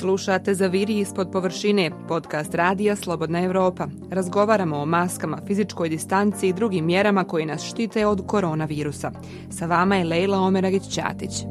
Slušate 0.00 0.54
Zaviri 0.54 0.98
ispod 0.98 1.28
površine, 1.32 1.90
podcast 2.08 2.54
Radija 2.54 2.96
Slobodna 2.96 3.44
Evropa. 3.44 3.88
Razgovaramo 4.10 4.76
o 4.76 4.86
maskama, 4.86 5.40
fizičkoj 5.46 5.88
distanci 5.88 6.48
i 6.48 6.52
drugim 6.52 6.86
mjerama 6.86 7.24
koji 7.24 7.46
nas 7.46 7.62
štite 7.62 8.06
od 8.06 8.26
koronavirusa. 8.26 9.10
Sa 9.50 9.66
vama 9.66 9.96
je 9.96 10.04
Lejla 10.04 10.38
Omeragić-Ćatić. 10.38 11.44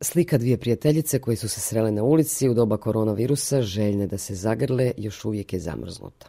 Slika 0.00 0.38
dvije 0.38 0.56
prijateljice 0.58 1.18
koje 1.18 1.36
su 1.36 1.48
se 1.48 1.60
srele 1.60 1.92
na 1.92 2.02
ulici 2.02 2.48
u 2.48 2.54
doba 2.54 2.76
koronavirusa, 2.76 3.62
željne 3.62 4.06
da 4.06 4.18
se 4.18 4.34
zagrle, 4.34 4.92
još 4.96 5.24
uvijek 5.24 5.52
je 5.52 5.60
zamrznuta. 5.60 6.26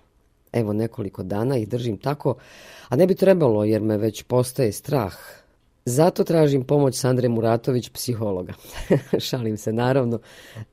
Evo 0.54 0.73
nekoliko 0.73 1.23
dana 1.23 1.58
ih 1.58 1.69
držim 1.69 1.97
tako, 1.97 2.36
a 2.89 2.95
ne 2.95 3.08
bi 3.08 3.15
trebalo 3.15 3.63
jer 3.63 3.82
me 3.82 3.97
već 3.97 4.23
postaje 4.23 4.71
strah 4.71 5.44
Zato 5.87 6.23
tražim 6.23 6.63
pomoć 6.63 6.99
Sandre 6.99 7.29
Muratović, 7.29 7.89
psihologa. 7.89 8.53
Šalim 9.27 9.57
se, 9.57 9.73
naravno. 9.73 10.19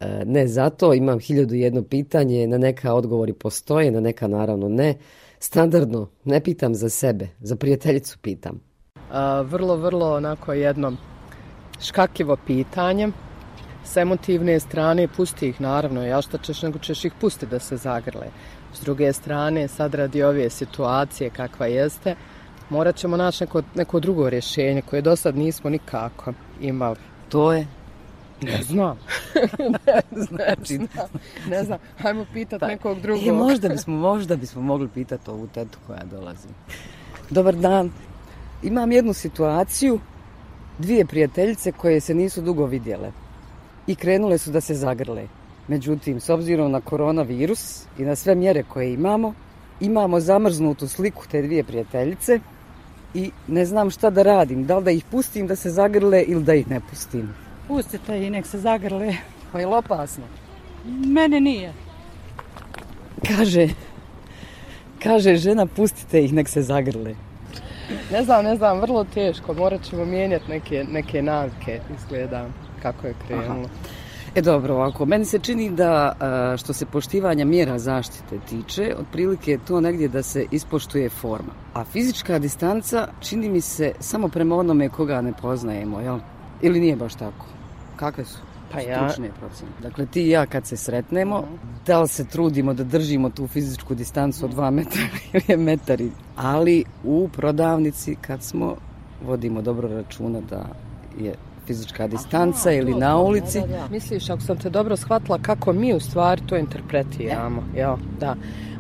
E, 0.01 0.23
ne 0.27 0.47
zato, 0.47 0.95
imam 0.95 1.19
hiljadu 1.19 1.55
jedno 1.55 1.83
pitanje, 1.83 2.47
na 2.47 2.59
neka 2.59 2.95
odgovori 2.95 3.33
postoje, 3.33 3.91
na 3.91 4.01
neka 4.01 4.27
naravno 4.27 4.69
ne. 4.69 4.95
Standardno, 5.39 6.09
ne 6.25 6.41
pitam 6.41 6.75
za 6.75 6.89
sebe, 6.89 7.29
za 7.41 7.57
prijateljicu 7.57 8.19
pitam. 8.23 8.61
A, 9.11 9.41
vrlo, 9.41 9.77
vrlo 9.77 10.17
onako 10.17 10.53
jedno 10.53 10.93
škakivo 11.81 12.37
pitanje. 12.47 13.09
S 13.85 13.97
emotivne 13.97 14.61
strane 14.61 15.09
pusti 15.09 15.49
ih, 15.49 15.61
naravno, 15.61 16.07
ja 16.07 16.23
šta 16.23 16.39
ćeš, 16.39 16.63
nego 16.63 16.79
ćeš 16.79 17.05
ih 17.05 17.13
pusti 17.21 17.47
da 17.47 17.59
se 17.59 17.77
zagrle. 17.77 18.27
S 18.75 18.81
druge 18.81 19.13
strane, 19.13 19.69
sad 19.69 19.95
radi 19.95 20.23
ove 20.23 20.51
situacije 20.51 21.31
kakva 21.31 21.67
jeste, 21.67 22.17
morat 22.73 22.97
ćemo 22.97 23.17
naći 23.17 23.45
neko, 23.45 23.63
neko 23.75 24.01
drugo 24.01 24.31
rješenje 24.31 24.83
koje 24.83 25.03
do 25.03 25.17
sad 25.17 25.37
nismo 25.37 25.71
nikako 25.71 26.33
imali. 26.61 26.97
To 27.29 27.53
je? 27.53 27.67
Ne 28.43 28.63
znam. 28.63 28.99
ne, 29.87 30.03
znači, 30.17 30.79
ne 30.79 30.87
znam. 30.95 31.09
Ne 31.49 31.65
znam. 31.65 31.79
Hajmo 31.99 32.27
pitat 32.33 32.61
pa, 32.61 32.67
nekog 32.67 33.01
drugog. 33.01 33.27
E, 33.27 33.33
možda, 33.33 33.69
bismo, 33.69 33.97
možda 33.97 34.37
bismo 34.37 34.63
mogli 34.63 34.89
pitati 34.89 35.31
ovu 35.31 35.47
tetu 35.47 35.79
koja 35.87 36.05
dolazi. 36.05 36.49
Dobar 37.31 37.57
dan. 37.57 37.91
Imam 38.63 38.93
jednu 38.93 39.13
situaciju. 39.13 40.01
Dvije 40.79 41.07
prijateljice 41.07 41.73
koje 41.73 42.01
se 42.01 42.15
nisu 42.15 42.43
dugo 42.43 42.67
vidjele. 42.67 43.13
I 43.87 43.95
krenule 43.95 44.39
su 44.39 44.51
da 44.51 44.61
se 44.61 44.75
zagrle. 44.75 45.27
Međutim, 45.69 46.21
s 46.21 46.29
obzirom 46.29 46.71
na 46.71 46.81
koronavirus 46.81 47.85
i 47.99 48.03
na 48.03 48.17
sve 48.17 48.35
mjere 48.35 48.63
koje 48.63 48.93
imamo, 48.93 49.35
imamo 49.81 50.21
zamrznutu 50.21 50.89
sliku 50.89 51.25
te 51.31 51.43
dvije 51.43 51.65
prijateljice 51.65 52.41
i 53.15 53.31
ne 53.49 53.65
znam 53.67 53.91
šta 53.91 54.11
da 54.11 54.23
radim. 54.23 54.67
Da 54.67 54.79
li 54.79 54.85
da 54.85 54.91
ih 54.91 55.05
pustim 55.05 55.47
da 55.47 55.57
se 55.57 55.71
zagrle 55.71 56.23
ili 56.23 56.43
da 56.43 56.55
ih 56.55 56.71
ne 56.71 56.81
pustim. 56.91 57.35
Pustite 57.69 58.27
i 58.27 58.31
nek 58.31 58.47
se 58.47 58.59
zagrle. 58.59 59.15
Pa 59.53 59.61
je 59.61 59.67
li 59.67 59.75
opasno? 59.75 60.25
Mene 61.07 61.41
nije. 61.41 61.73
Kaže, 63.29 63.69
kaže 65.03 65.37
žena 65.37 65.67
pustite 65.67 66.25
ih 66.25 66.33
nek 66.33 66.49
se 66.49 66.63
zagrle. 66.63 67.15
Ne 68.13 68.25
znam, 68.25 68.45
ne 68.45 68.57
znam, 68.57 68.81
vrlo 68.81 69.05
teško. 69.05 69.55
Morat 69.55 69.83
ćemo 69.83 70.05
mijenjati 70.05 70.51
neke, 70.51 70.85
neke 70.91 71.23
navike, 71.23 71.81
izgleda 71.97 72.47
kako 72.83 73.07
je 73.07 73.15
krenulo. 73.27 73.69
Aha. 73.69 74.02
E 74.35 74.43
dobro, 74.43 74.75
ovako, 74.75 75.07
meni 75.07 75.25
se 75.25 75.39
čini 75.39 75.71
da 75.71 76.13
što 76.59 76.73
se 76.73 76.87
poštivanja 76.87 77.45
mjera 77.45 77.79
zaštite 77.79 78.39
tiče, 78.49 78.95
otprilike 78.99 79.51
je 79.51 79.59
to 79.59 79.81
negdje 79.81 80.09
da 80.09 80.23
se 80.23 80.47
ispoštuje 80.51 81.09
forma. 81.09 81.53
A 81.75 81.85
fizička 81.85 82.39
distanca 82.39 83.09
čini 83.21 83.49
mi 83.49 83.61
se 83.61 83.93
samo 84.01 84.29
prema 84.29 84.57
onome 84.57 84.89
koga 84.89 85.21
ne 85.21 85.33
poznajemo, 85.43 86.01
jel? 86.01 86.19
Ili 86.63 86.81
nije 86.81 86.97
baš 86.97 87.15
tako? 87.15 87.47
Kakve 87.97 88.25
su? 88.25 88.39
Pa 88.73 88.81
ja... 88.81 89.09
procene. 89.41 89.71
Dakle, 89.83 90.07
ti 90.07 90.23
i 90.23 90.31
ja 90.31 90.47
kad 90.47 90.67
se 90.67 90.77
sretnemo, 90.77 91.39
uh 91.39 91.45
-huh. 91.45 91.87
da 91.87 92.01
li 92.01 92.09
se 92.09 92.25
trudimo 92.25 92.75
da 92.75 92.85
držimo 92.85 93.31
tu 93.31 93.47
fizičku 93.47 93.95
distancu 93.95 94.45
od 94.45 94.51
dva 94.51 94.71
metra 94.71 95.03
ili 95.33 95.45
je 95.49 95.57
metari. 95.57 96.11
Ali 96.37 96.85
u 97.05 97.29
prodavnici 97.29 98.15
kad 98.21 98.43
smo, 98.43 98.77
vodimo 99.27 99.63
dobro 99.63 99.89
računa 99.89 100.41
da 100.51 100.67
je 101.19 101.35
fizička 101.67 102.07
distanca 102.07 102.69
Aha, 102.69 102.79
ili 102.79 102.95
na 102.95 103.19
ulici. 103.19 103.61
Da, 103.61 103.67
da, 103.67 103.73
da. 103.73 103.89
Misliš, 103.91 104.31
ako 104.31 104.43
sam 104.43 104.57
te 104.57 104.71
dobro 104.71 104.97
shvatila, 104.97 105.39
kako 105.39 105.73
mi 105.73 105.95
u 105.95 106.01
stvari 106.01 106.43
to 106.47 106.57
interpretiramo. 106.57 107.63
Ja. 107.77 107.83
Ja, 107.83 107.97
da. 108.21 108.35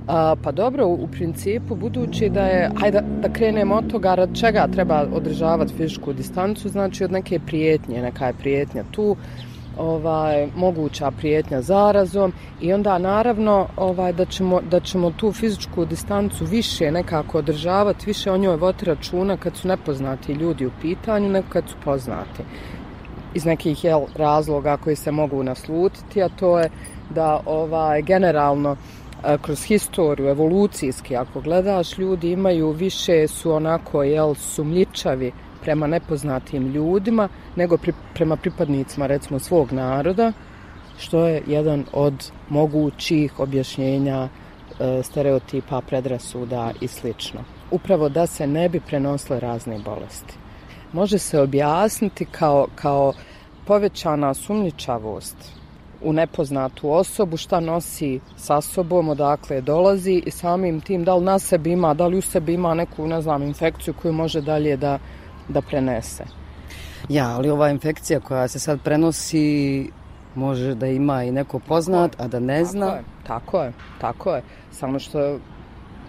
A, 0.08 0.34
pa 0.42 0.52
dobro, 0.52 0.86
u, 0.86 1.08
principu, 1.12 1.74
budući 1.74 2.28
da 2.28 2.42
je, 2.42 2.70
hajde 2.76 3.00
da, 3.00 3.28
da 3.28 3.32
krenemo 3.32 3.74
od 3.74 3.90
toga 3.90 4.14
rad 4.14 4.30
čega 4.40 4.68
treba 4.72 5.06
održavati 5.12 5.74
fizičku 5.76 6.12
distancu, 6.12 6.68
znači 6.68 7.04
od 7.04 7.12
neke 7.12 7.38
prijetnje, 7.46 8.02
neka 8.02 8.26
je 8.26 8.32
prijetnja 8.32 8.84
tu, 8.90 9.16
ovaj 9.78 10.48
moguća 10.56 11.10
prijetnja 11.10 11.62
zarazom 11.62 12.32
i 12.60 12.72
onda 12.72 12.98
naravno 12.98 13.66
ovaj 13.76 14.12
da 14.12 14.24
ćemo 14.24 14.60
da 14.70 14.80
ćemo 14.80 15.10
tu 15.10 15.32
fizičku 15.32 15.84
distancu 15.84 16.44
više 16.44 16.90
nekako 16.90 17.38
održavati, 17.38 18.06
više 18.06 18.32
o 18.32 18.36
njoj 18.36 18.56
voditi 18.56 18.84
računa 18.84 19.36
kad 19.36 19.56
su 19.56 19.68
nepoznati 19.68 20.32
ljudi 20.32 20.66
u 20.66 20.70
pitanju 20.80 21.28
nego 21.28 21.46
kad 21.48 21.68
su 21.68 21.74
poznati. 21.84 22.42
Iz 23.34 23.44
nekih 23.44 23.84
jel, 23.84 24.00
razloga 24.16 24.76
koji 24.76 24.96
se 24.96 25.10
mogu 25.10 25.42
naslutiti, 25.42 26.22
a 26.22 26.28
to 26.28 26.58
je 26.58 26.70
da 27.10 27.40
ovaj 27.46 28.02
generalno 28.02 28.76
eh, 29.24 29.38
kroz 29.42 29.64
historiju 29.64 30.28
evolucijski 30.28 31.16
ako 31.16 31.40
gledaš 31.40 31.98
ljudi 31.98 32.30
imaju 32.30 32.70
više 32.70 33.28
su 33.28 33.52
onako 33.52 34.02
jel 34.02 34.34
sumljičavi 34.34 35.32
prema 35.62 35.86
nepoznatim 35.86 36.72
ljudima 36.72 37.28
nego 37.56 37.76
pri, 37.76 37.92
prema 38.14 38.36
pripadnicima 38.36 39.06
recimo 39.06 39.38
svog 39.38 39.72
naroda 39.72 40.32
što 40.98 41.26
je 41.26 41.42
jedan 41.46 41.84
od 41.92 42.30
mogućih 42.48 43.40
objašnjenja 43.40 44.28
e, 44.28 45.02
stereotipa, 45.02 45.80
predrasuda 45.80 46.72
i 46.80 46.88
slično. 46.88 47.40
Upravo 47.70 48.08
da 48.08 48.26
se 48.26 48.46
ne 48.46 48.68
bi 48.68 48.80
prenosile 48.80 49.40
razne 49.40 49.78
bolesti. 49.78 50.34
Može 50.92 51.18
se 51.18 51.40
objasniti 51.40 52.24
kao, 52.24 52.66
kao 52.74 53.12
povećana 53.66 54.34
sumničavost 54.34 55.36
u 56.04 56.12
nepoznatu 56.12 56.92
osobu, 56.92 57.36
šta 57.36 57.60
nosi 57.60 58.20
sa 58.36 58.60
sobom, 58.60 59.08
odakle 59.08 59.60
dolazi 59.60 60.22
i 60.26 60.30
samim 60.30 60.80
tim 60.80 61.04
da 61.04 61.14
li 61.14 61.24
na 61.24 61.38
sebi 61.38 61.72
ima, 61.72 61.94
da 61.94 62.06
li 62.06 62.18
u 62.18 62.22
sebi 62.22 62.54
ima 62.54 62.74
neku, 62.74 63.06
ne 63.06 63.22
znam, 63.22 63.42
infekciju 63.42 63.94
koju 64.02 64.12
može 64.12 64.40
dalje 64.40 64.76
da, 64.76 64.98
da 65.48 65.60
prenese. 65.62 66.24
Ja, 67.08 67.28
ali 67.28 67.50
ova 67.50 67.70
infekcija 67.70 68.20
koja 68.20 68.48
se 68.48 68.58
sad 68.58 68.80
prenosi 68.80 69.90
može 70.34 70.74
da 70.74 70.86
ima 70.86 71.24
i 71.24 71.30
neko 71.30 71.58
poznat, 71.58 72.20
a 72.20 72.28
da 72.28 72.40
ne 72.40 72.64
zna. 72.64 72.86
Tako 72.86 72.96
je, 72.96 73.02
tako 73.26 73.62
je, 73.62 73.72
tako 74.00 74.34
je. 74.34 74.42
Samo 74.70 74.98
što 74.98 75.38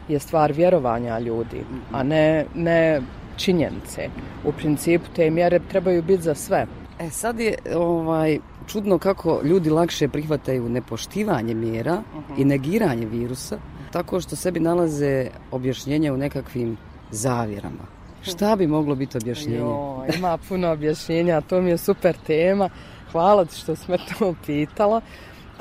je 0.08 0.20
stvar 0.20 0.52
vjerovanja 0.52 1.20
ljudi, 1.20 1.64
a 1.92 2.04
ne, 2.04 2.46
ne 2.56 3.02
činjenice. 3.38 4.10
U 4.46 4.52
principu 4.52 5.06
te 5.16 5.30
mjere 5.30 5.60
trebaju 5.70 6.04
biti 6.04 6.24
za 6.24 6.36
sve. 6.36 6.66
E 7.00 7.10
sad 7.10 7.40
je 7.40 7.56
ovaj 7.76 8.40
čudno 8.68 8.98
kako 8.98 9.42
ljudi 9.44 9.70
lakše 9.70 10.08
prihvataju 10.08 10.70
nepoštivanje 10.70 11.54
mjera 11.54 11.94
uh 11.94 12.24
-huh. 12.24 12.42
i 12.42 12.46
negiranje 12.46 13.06
virusa 13.06 13.58
tako 13.94 14.22
što 14.22 14.36
sebi 14.36 14.60
nalaze 14.60 15.28
objašnjenje 15.52 16.12
u 16.12 16.18
nekakvim 16.18 16.78
zavjerama. 17.12 17.93
Šta 18.24 18.56
bi 18.56 18.68
moglo 18.68 18.96
biti 18.96 19.18
objašnjenje? 19.18 19.58
Jo, 19.58 20.06
ima 20.18 20.38
puno 20.38 20.72
objašnjenja, 20.72 21.42
to 21.42 21.62
mi 21.62 21.70
je 21.70 21.78
super 21.78 22.16
tema. 22.28 22.70
Hvala 23.12 23.46
ti 23.46 23.56
što 23.56 23.76
smo 23.76 23.98
to 23.98 24.36
pitala. 24.46 25.02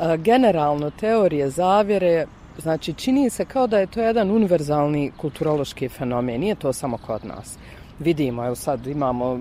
E, 0.00 0.16
generalno, 0.16 0.90
teorije 0.90 1.50
zavjere, 1.50 2.26
znači 2.58 2.94
čini 2.94 3.30
se 3.30 3.44
kao 3.44 3.66
da 3.66 3.78
je 3.78 3.86
to 3.86 4.00
jedan 4.00 4.30
univerzalni 4.30 5.12
kulturološki 5.16 5.88
fenomen, 5.88 6.40
nije 6.40 6.54
to 6.54 6.72
samo 6.72 6.98
kod 6.98 7.24
nas. 7.24 7.58
Vidimo, 7.98 8.46
evo 8.46 8.54
sad 8.54 8.86
imamo 8.86 9.40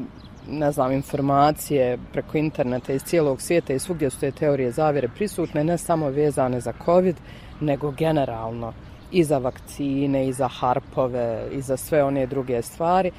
ne 0.49 0.71
znam, 0.71 0.91
informacije 0.91 1.97
preko 2.13 2.37
interneta 2.37 2.93
iz 2.93 3.03
cijelog 3.03 3.41
svijeta 3.41 3.73
i 3.73 3.79
svugdje 3.79 4.09
su 4.09 4.19
te 4.19 4.31
teorije 4.31 4.71
zavjere 4.71 5.07
prisutne, 5.07 5.63
ne 5.63 5.77
samo 5.77 6.09
vezane 6.09 6.59
za 6.59 6.73
COVID, 6.85 7.15
nego 7.59 7.91
generalno 7.91 8.73
i 9.11 9.23
za 9.23 9.37
vakcine, 9.37 10.27
i 10.27 10.33
za 10.33 10.47
harpove, 10.47 11.47
i 11.51 11.61
za 11.61 11.77
sve 11.77 12.03
one 12.03 12.27
druge 12.27 12.61
stvari. 12.61 13.11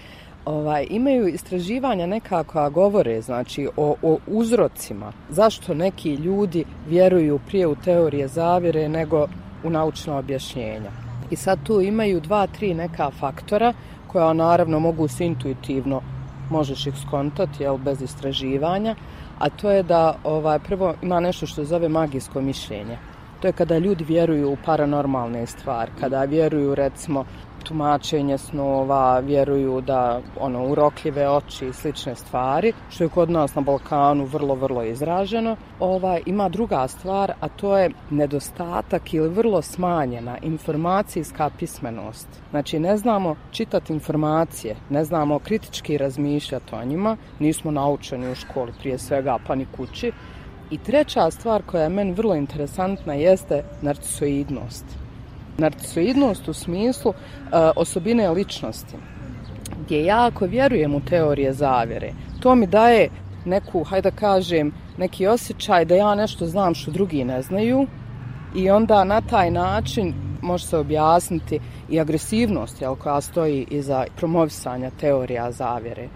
Ovaj, 0.45 0.87
imaju 0.91 1.29
istraživanja 1.29 2.07
nekako 2.07 2.71
govore 2.71 3.21
znači 3.21 3.69
o, 3.77 3.95
o 4.03 4.19
uzrocima 4.27 5.13
zašto 5.31 5.75
neki 5.75 6.15
ljudi 6.15 6.65
vjeruju 6.89 7.41
prije 7.47 7.67
u 7.67 7.75
teorije 7.75 8.29
zavire 8.29 8.89
nego 8.89 9.27
u 9.65 9.71
naučno 9.71 10.19
objašnjenja. 10.19 10.91
I 11.31 11.37
sad 11.37 11.59
tu 11.65 11.81
imaju 11.81 12.21
dva, 12.21 12.47
tri 12.47 12.75
neka 12.75 13.11
faktora 13.11 13.73
koja 14.07 14.33
naravno 14.33 14.81
mogu 14.81 15.09
se 15.09 15.27
intuitivno 15.27 16.01
možeš 16.51 16.87
ih 16.87 16.95
skontati 17.07 17.63
jel, 17.63 17.77
bez 17.77 18.03
istraživanja, 18.03 18.97
a 19.39 19.49
to 19.51 19.71
je 19.71 19.83
da 19.83 20.17
ovaj, 20.25 20.59
prvo 20.59 20.95
ima 21.03 21.21
nešto 21.21 21.47
što 21.47 21.65
zove 21.65 21.89
magijsko 21.89 22.41
mišljenje. 22.41 22.99
To 23.43 23.49
je 23.49 23.53
kada 23.53 23.79
ljudi 23.79 24.05
vjeruju 24.05 24.53
u 24.53 24.57
paranormalne 24.65 25.47
stvari, 25.47 25.91
kada 26.01 26.25
vjeruju 26.25 26.75
recimo 26.75 27.25
tumačenje 27.63 28.39
snova, 28.39 29.19
vjeruju 29.19 29.81
da 29.81 30.21
ono 30.41 30.67
urokljive 30.67 31.29
oči 31.29 31.67
i 31.67 31.73
slične 31.73 32.15
stvari, 32.15 32.73
što 32.91 33.05
je 33.05 33.09
kod 33.09 33.31
nas 33.31 33.55
na 33.55 33.63
Balkanu 33.63 34.25
vrlo, 34.25 34.55
vrlo 34.55 34.83
izraženo. 34.83 35.57
Ova, 35.81 36.19
ima 36.27 36.49
druga 36.49 36.89
stvar, 36.89 37.33
a 37.41 37.49
to 37.49 37.79
je 37.79 37.91
nedostatak 38.11 39.15
ili 39.15 39.29
vrlo 39.29 39.63
smanjena 39.63 40.39
informacijska 40.43 41.51
pismenost. 41.59 42.29
Znači, 42.51 42.79
ne 42.79 42.97
znamo 42.97 43.37
čitati 43.51 43.93
informacije, 43.93 44.77
ne 44.91 45.05
znamo 45.05 45.39
kritički 45.39 45.99
razmišljati 45.99 46.75
o 46.75 46.85
njima, 46.85 47.17
nismo 47.39 47.71
naučeni 47.71 48.33
u 48.33 48.35
školi 48.35 48.73
prije 48.81 48.99
svega, 48.99 49.39
pa 49.47 49.55
ni 49.55 49.67
kući. 49.77 50.13
I 50.71 50.79
treća 50.79 51.31
stvar 51.31 51.63
koja 51.63 51.83
je 51.83 51.89
meni 51.89 52.13
vrlo 52.13 52.35
interesantna 52.35 53.15
jeste 53.15 53.65
narcisoidnost. 53.83 54.85
Narcisoidnost 55.59 56.49
u 56.49 56.53
smislu 56.53 57.11
uh, 57.11 57.17
osobine 57.77 58.31
ličnosti 58.31 58.97
gdje 59.85 60.05
ja 60.05 60.27
ako 60.27 60.47
vjerujem 60.47 60.95
u 60.95 61.01
teorije 61.01 61.53
zavjere 61.53 62.13
to 62.43 62.55
mi 62.55 62.67
daje 62.67 63.09
neku, 63.45 63.85
hajde 63.85 64.11
da 64.11 64.17
kažem 64.17 64.73
neki 64.99 65.27
osjećaj 65.27 65.85
da 65.85 65.95
ja 65.95 66.15
nešto 66.15 66.47
znam 66.47 66.75
što 66.75 66.91
drugi 66.91 67.25
ne 67.25 67.43
znaju 67.43 67.87
i 68.55 68.71
onda 68.71 69.05
na 69.05 69.21
taj 69.21 69.51
način 69.51 70.15
može 70.43 70.67
se 70.67 70.77
objasniti 70.77 71.61
i 71.89 72.01
agresivnost 72.01 72.81
jel, 72.81 72.97
koja 72.97 73.21
stoji 73.21 73.67
iza 73.71 74.05
promovisanja 74.17 74.91
teorija 75.01 75.53
zavjere 75.53 76.09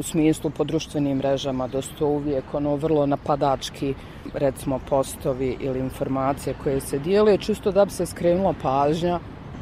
u 0.00 0.02
smislu 0.02 0.50
po 0.50 0.64
društvenim 0.64 1.16
mrežama 1.18 1.68
da 1.68 1.82
su 1.82 1.90
to 1.98 2.06
uvijek 2.06 2.44
ono 2.52 2.76
vrlo 2.76 3.06
napadački 3.06 3.94
recimo 4.34 4.78
postovi 4.88 5.56
ili 5.60 5.78
informacije 5.78 6.54
koje 6.64 6.80
se 6.80 6.98
dijele 6.98 7.38
čisto 7.38 7.72
da 7.72 7.84
bi 7.84 7.90
se 7.90 8.06
skrenula 8.06 8.54
pažnja 8.62 9.18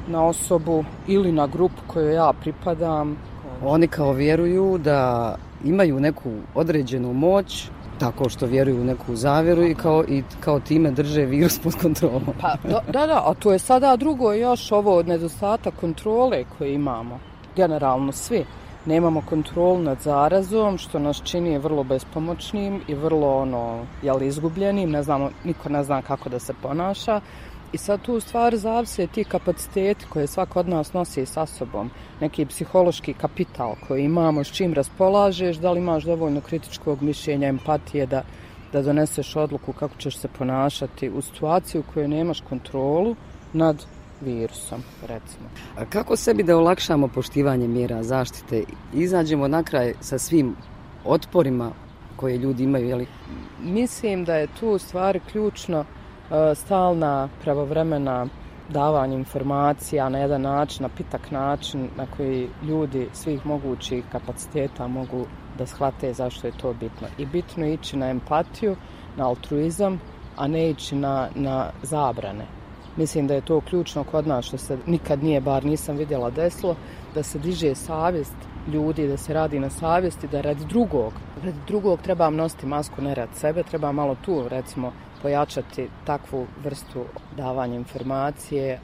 na 0.09 0.25
osobu 0.27 0.85
ili 1.09 1.33
na 1.33 1.47
grupu 1.47 1.83
koju 1.87 2.11
ja 2.11 2.33
pripadam. 2.41 3.17
Oni 3.65 3.89
kao 3.89 4.13
vjeruju 4.13 4.79
da 4.79 5.35
imaju 5.65 6.01
neku 6.01 6.31
određenu 6.55 7.13
moć 7.13 7.71
tako 7.99 8.29
što 8.29 8.47
vjeruju 8.47 8.81
u 8.81 8.85
neku 8.85 9.17
zavjeru 9.17 9.63
i 9.63 9.75
kao, 9.75 10.05
i 10.09 10.23
kao 10.41 10.61
time 10.61 10.91
drže 10.91 11.25
virus 11.25 11.59
pod 11.59 11.75
kontrolom. 11.83 12.23
Pa, 12.41 12.55
da, 12.69 12.81
da, 12.93 13.07
da, 13.07 13.23
a 13.27 13.35
to 13.35 13.53
je 13.53 13.59
sada 13.59 13.97
drugo 13.97 14.33
još 14.33 14.73
ovo 14.73 15.03
nedostatak 15.03 15.75
kontrole 15.81 16.45
koje 16.59 16.75
imamo, 16.75 17.19
generalno 17.57 18.13
svi 18.13 18.45
nemamo 18.89 19.21
kontrol 19.21 19.83
nad 19.83 20.01
zarazom, 20.01 20.79
što 20.79 20.99
nas 20.99 21.21
čini 21.25 21.59
vrlo 21.59 21.85
bespomoćnim 21.85 22.81
i 22.89 22.95
vrlo 22.95 23.37
ono, 23.37 23.85
jel, 24.03 24.23
izgubljenim, 24.23 24.91
ne 24.91 25.03
znamo, 25.03 25.31
niko 25.45 25.69
ne 25.69 25.85
zna 25.85 26.03
kako 26.03 26.29
da 26.29 26.39
se 26.39 26.55
ponaša. 26.63 27.21
I 27.73 27.79
sad 27.79 28.01
tu 28.03 28.21
stvar 28.21 28.57
zavise 28.57 29.07
ti 29.07 29.25
kapaciteti 29.25 30.07
koje 30.09 30.27
svako 30.27 30.61
od 30.61 30.69
nas 30.69 30.93
nosi 30.93 31.27
sa 31.27 31.47
sobom, 31.47 31.91
neki 32.21 32.47
psihološki 32.47 33.15
kapital 33.15 33.75
koji 33.89 34.05
imamo, 34.05 34.45
s 34.45 34.53
čim 34.57 34.75
raspolažeš, 34.75 35.57
da 35.57 35.73
li 35.73 35.81
imaš 35.81 36.05
dovoljno 36.05 36.41
kritičkog 36.41 37.03
mišljenja, 37.03 37.49
empatije 37.49 38.07
da, 38.07 38.23
da 38.73 38.83
doneseš 38.83 39.37
odluku 39.37 39.73
kako 39.73 39.95
ćeš 39.99 40.17
se 40.17 40.29
ponašati. 40.29 41.11
U 41.11 41.23
situaciju 41.23 41.81
u 41.81 41.93
kojoj 41.93 42.09
nemaš 42.09 42.41
kontrolu 42.41 43.17
nad 43.53 43.87
virusom, 44.21 44.83
recimo. 45.07 45.49
A 45.77 45.85
kako 45.85 46.17
sebi 46.17 46.43
da 46.43 46.57
olakšamo 46.57 47.09
poštivanje 47.09 47.69
mjera 47.69 48.03
zaštite? 48.03 48.65
Izađemo 48.95 49.49
na 49.49 49.63
kraj 49.63 49.95
sa 50.01 50.19
svim 50.19 50.57
otporima 51.05 51.71
koje 52.17 52.37
ljudi 52.37 52.65
imaju, 52.65 52.89
jeli? 52.89 53.07
Mislim 53.63 54.25
da 54.25 54.35
je 54.35 54.49
tu 54.61 54.79
stvari 54.79 55.21
ključno 55.33 55.81
e, 55.81 56.55
stalna 56.55 57.29
pravovremena 57.43 58.27
davanje 58.69 59.17
informacija 59.17 60.09
na 60.09 60.19
jedan 60.19 60.43
način, 60.43 60.83
na 60.83 60.89
pitak 60.89 61.31
način 61.31 61.89
na 61.97 62.07
koji 62.17 62.49
ljudi 62.63 63.09
svih 63.13 63.47
mogućih 63.47 64.05
kapaciteta 64.13 64.87
mogu 64.87 65.27
da 65.59 65.67
shvate 65.67 66.13
zašto 66.13 66.47
je 66.47 66.53
to 66.61 66.73
bitno. 66.73 67.09
I 67.19 67.27
bitno 67.27 67.67
je 67.67 67.75
ići 67.75 67.97
na 67.97 68.11
empatiju, 68.11 68.77
na 69.17 69.29
altruizam, 69.29 70.01
a 70.37 70.49
ne 70.49 70.71
ići 70.71 70.97
na, 70.97 71.29
na 71.35 71.71
zabrane 71.83 72.58
mislim 72.99 73.27
da 73.27 73.35
je 73.35 73.41
to 73.41 73.61
ključno 73.61 74.05
kod 74.05 74.27
nas 74.27 74.45
što 74.45 74.59
se 74.59 74.79
nikad 74.87 75.23
nije, 75.25 75.41
bar 75.41 75.65
nisam 75.65 75.97
vidjela 75.97 76.31
deslo, 76.31 76.77
da 77.15 77.23
se 77.23 77.39
diže 77.39 77.75
savjest 77.75 78.37
ljudi, 78.73 79.09
da 79.09 79.17
se 79.17 79.35
radi 79.35 79.61
na 79.61 79.71
savjesti, 79.71 80.29
da 80.29 80.41
radi 80.41 80.65
drugog, 80.65 81.13
radi 81.45 81.59
drugog 81.67 82.01
treba 82.03 82.31
nositi 82.31 82.67
masku, 82.67 83.03
ne 83.03 83.15
rad 83.15 83.29
sebe, 83.35 83.63
treba 83.63 83.93
malo 83.93 84.17
tu, 84.25 84.49
recimo, 84.49 84.93
pojačati 85.23 85.89
takvu 86.07 86.47
vrstu 86.65 87.05
davanja 87.37 87.75
informacije. 87.75 88.81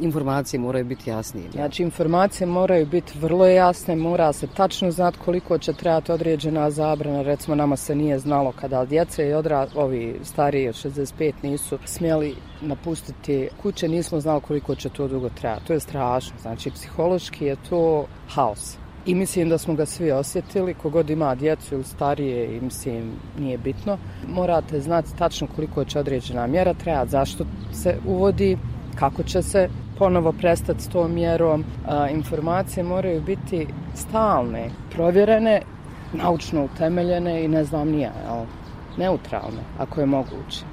Informacije 0.00 0.60
moraju 0.60 0.84
biti 0.84 1.10
jasnije. 1.10 1.50
Znači, 1.50 1.82
informacije 1.82 2.46
moraju 2.46 2.86
biti 2.86 3.18
vrlo 3.18 3.46
jasne, 3.46 3.96
mora 3.96 4.32
se 4.32 4.46
tačno 4.46 4.90
znati 4.90 5.18
koliko 5.24 5.58
će 5.58 5.72
trebati 5.72 6.12
određena 6.12 6.70
zabrana. 6.70 7.22
Recimo, 7.22 7.54
nama 7.54 7.76
se 7.76 7.94
nije 7.94 8.18
znalo 8.18 8.52
kada 8.52 8.84
djece 8.84 9.28
i 9.28 9.32
odra, 9.32 9.66
ovi 9.74 10.20
stariji 10.22 10.68
od 10.68 10.74
65 10.74 11.32
nisu 11.42 11.78
smjeli 11.84 12.34
napustiti 12.60 13.48
kuće, 13.62 13.88
nismo 13.88 14.20
znali 14.20 14.40
koliko 14.40 14.74
će 14.74 14.88
to 14.88 15.08
dugo 15.08 15.28
trebati. 15.28 15.66
To 15.66 15.72
je 15.72 15.80
strašno. 15.80 16.36
Znači, 16.42 16.70
psihološki 16.70 17.44
je 17.44 17.56
to 17.70 18.06
haos. 18.28 18.78
I 19.08 19.14
mislim 19.14 19.48
da 19.48 19.58
smo 19.58 19.74
ga 19.74 19.86
svi 19.86 20.10
osjetili, 20.10 20.74
kogod 20.74 21.10
ima 21.10 21.34
djecu 21.34 21.74
ili 21.74 21.84
starije 21.84 22.56
i 22.56 22.60
mislim 22.60 23.12
nije 23.38 23.58
bitno. 23.58 23.98
Morate 24.28 24.80
znati 24.80 25.16
tačno 25.18 25.46
koliko 25.56 25.84
će 25.84 25.98
određena 25.98 26.46
mjera 26.46 26.74
trebati, 26.74 27.10
zašto 27.10 27.44
se 27.72 27.96
uvodi, 28.06 28.58
kako 28.98 29.22
će 29.22 29.42
se 29.42 29.68
ponovo 29.98 30.32
prestati 30.32 30.82
s 30.82 30.88
tom 30.88 31.14
mjerom. 31.14 31.64
A, 31.86 32.08
informacije 32.08 32.84
moraju 32.84 33.22
biti 33.22 33.66
stalne, 33.94 34.70
provjerene, 34.90 35.62
naučno 36.12 36.64
utemeljene 36.64 37.44
i 37.44 37.48
ne 37.48 37.64
znam 37.64 37.88
nija, 37.88 38.12
jel, 38.26 38.44
neutralne, 38.98 39.62
ako 39.78 40.00
je 40.00 40.06
moguće. 40.06 40.64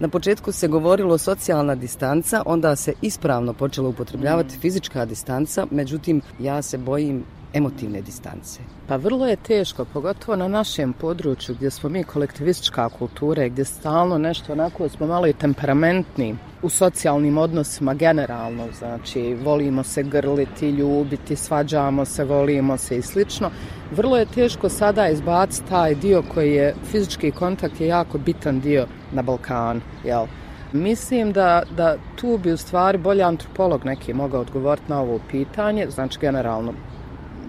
Na 0.00 0.08
početku 0.08 0.52
se 0.52 0.68
govorilo 0.68 1.18
socijalna 1.18 1.74
distanca, 1.74 2.42
onda 2.46 2.76
se 2.76 2.92
ispravno 3.02 3.52
počelo 3.52 3.88
upotrebljavati 3.88 4.56
mm. 4.56 4.60
fizička 4.60 5.04
distanca, 5.04 5.66
međutim 5.70 6.20
ja 6.40 6.62
se 6.62 6.78
bojim 6.78 7.24
emotivne 7.54 8.00
distance? 8.00 8.60
Pa 8.88 8.96
vrlo 8.96 9.26
je 9.26 9.36
teško, 9.36 9.84
pogotovo 9.84 10.36
na 10.36 10.48
našem 10.48 10.92
području 10.92 11.54
gdje 11.54 11.70
smo 11.70 11.88
mi 11.88 12.04
kolektivistička 12.04 12.88
kultura, 12.88 13.48
gdje 13.48 13.64
stalno 13.64 14.18
nešto 14.18 14.52
onako 14.52 14.88
smo 14.88 15.06
malo 15.06 15.26
i 15.26 15.32
temperamentni 15.32 16.36
u 16.62 16.68
socijalnim 16.68 17.38
odnosima 17.38 17.94
generalno, 17.94 18.66
znači 18.78 19.36
volimo 19.44 19.82
se 19.82 20.02
grliti, 20.02 20.70
ljubiti, 20.70 21.36
svađamo 21.36 22.04
se, 22.04 22.24
volimo 22.24 22.76
se 22.76 22.98
i 22.98 23.02
slično. 23.02 23.50
Vrlo 23.90 24.16
je 24.16 24.26
teško 24.26 24.68
sada 24.68 25.08
izbaciti 25.08 25.68
taj 25.68 25.94
dio 25.94 26.22
koji 26.34 26.52
je 26.52 26.74
fizički 26.90 27.30
kontakt 27.30 27.80
je 27.80 27.86
jako 27.86 28.18
bitan 28.18 28.60
dio 28.60 28.86
na 29.12 29.22
Balkanu, 29.22 29.80
jel? 30.04 30.26
Mislim 30.72 31.32
da, 31.32 31.62
da 31.76 31.96
tu 32.16 32.38
bi 32.38 32.52
u 32.52 32.56
stvari 32.56 32.98
bolji 32.98 33.22
antropolog 33.22 33.84
neki 33.84 34.14
mogao 34.14 34.40
odgovoriti 34.40 34.86
na 34.88 35.00
ovo 35.00 35.20
pitanje, 35.30 35.86
znači 35.90 36.18
generalno 36.20 36.72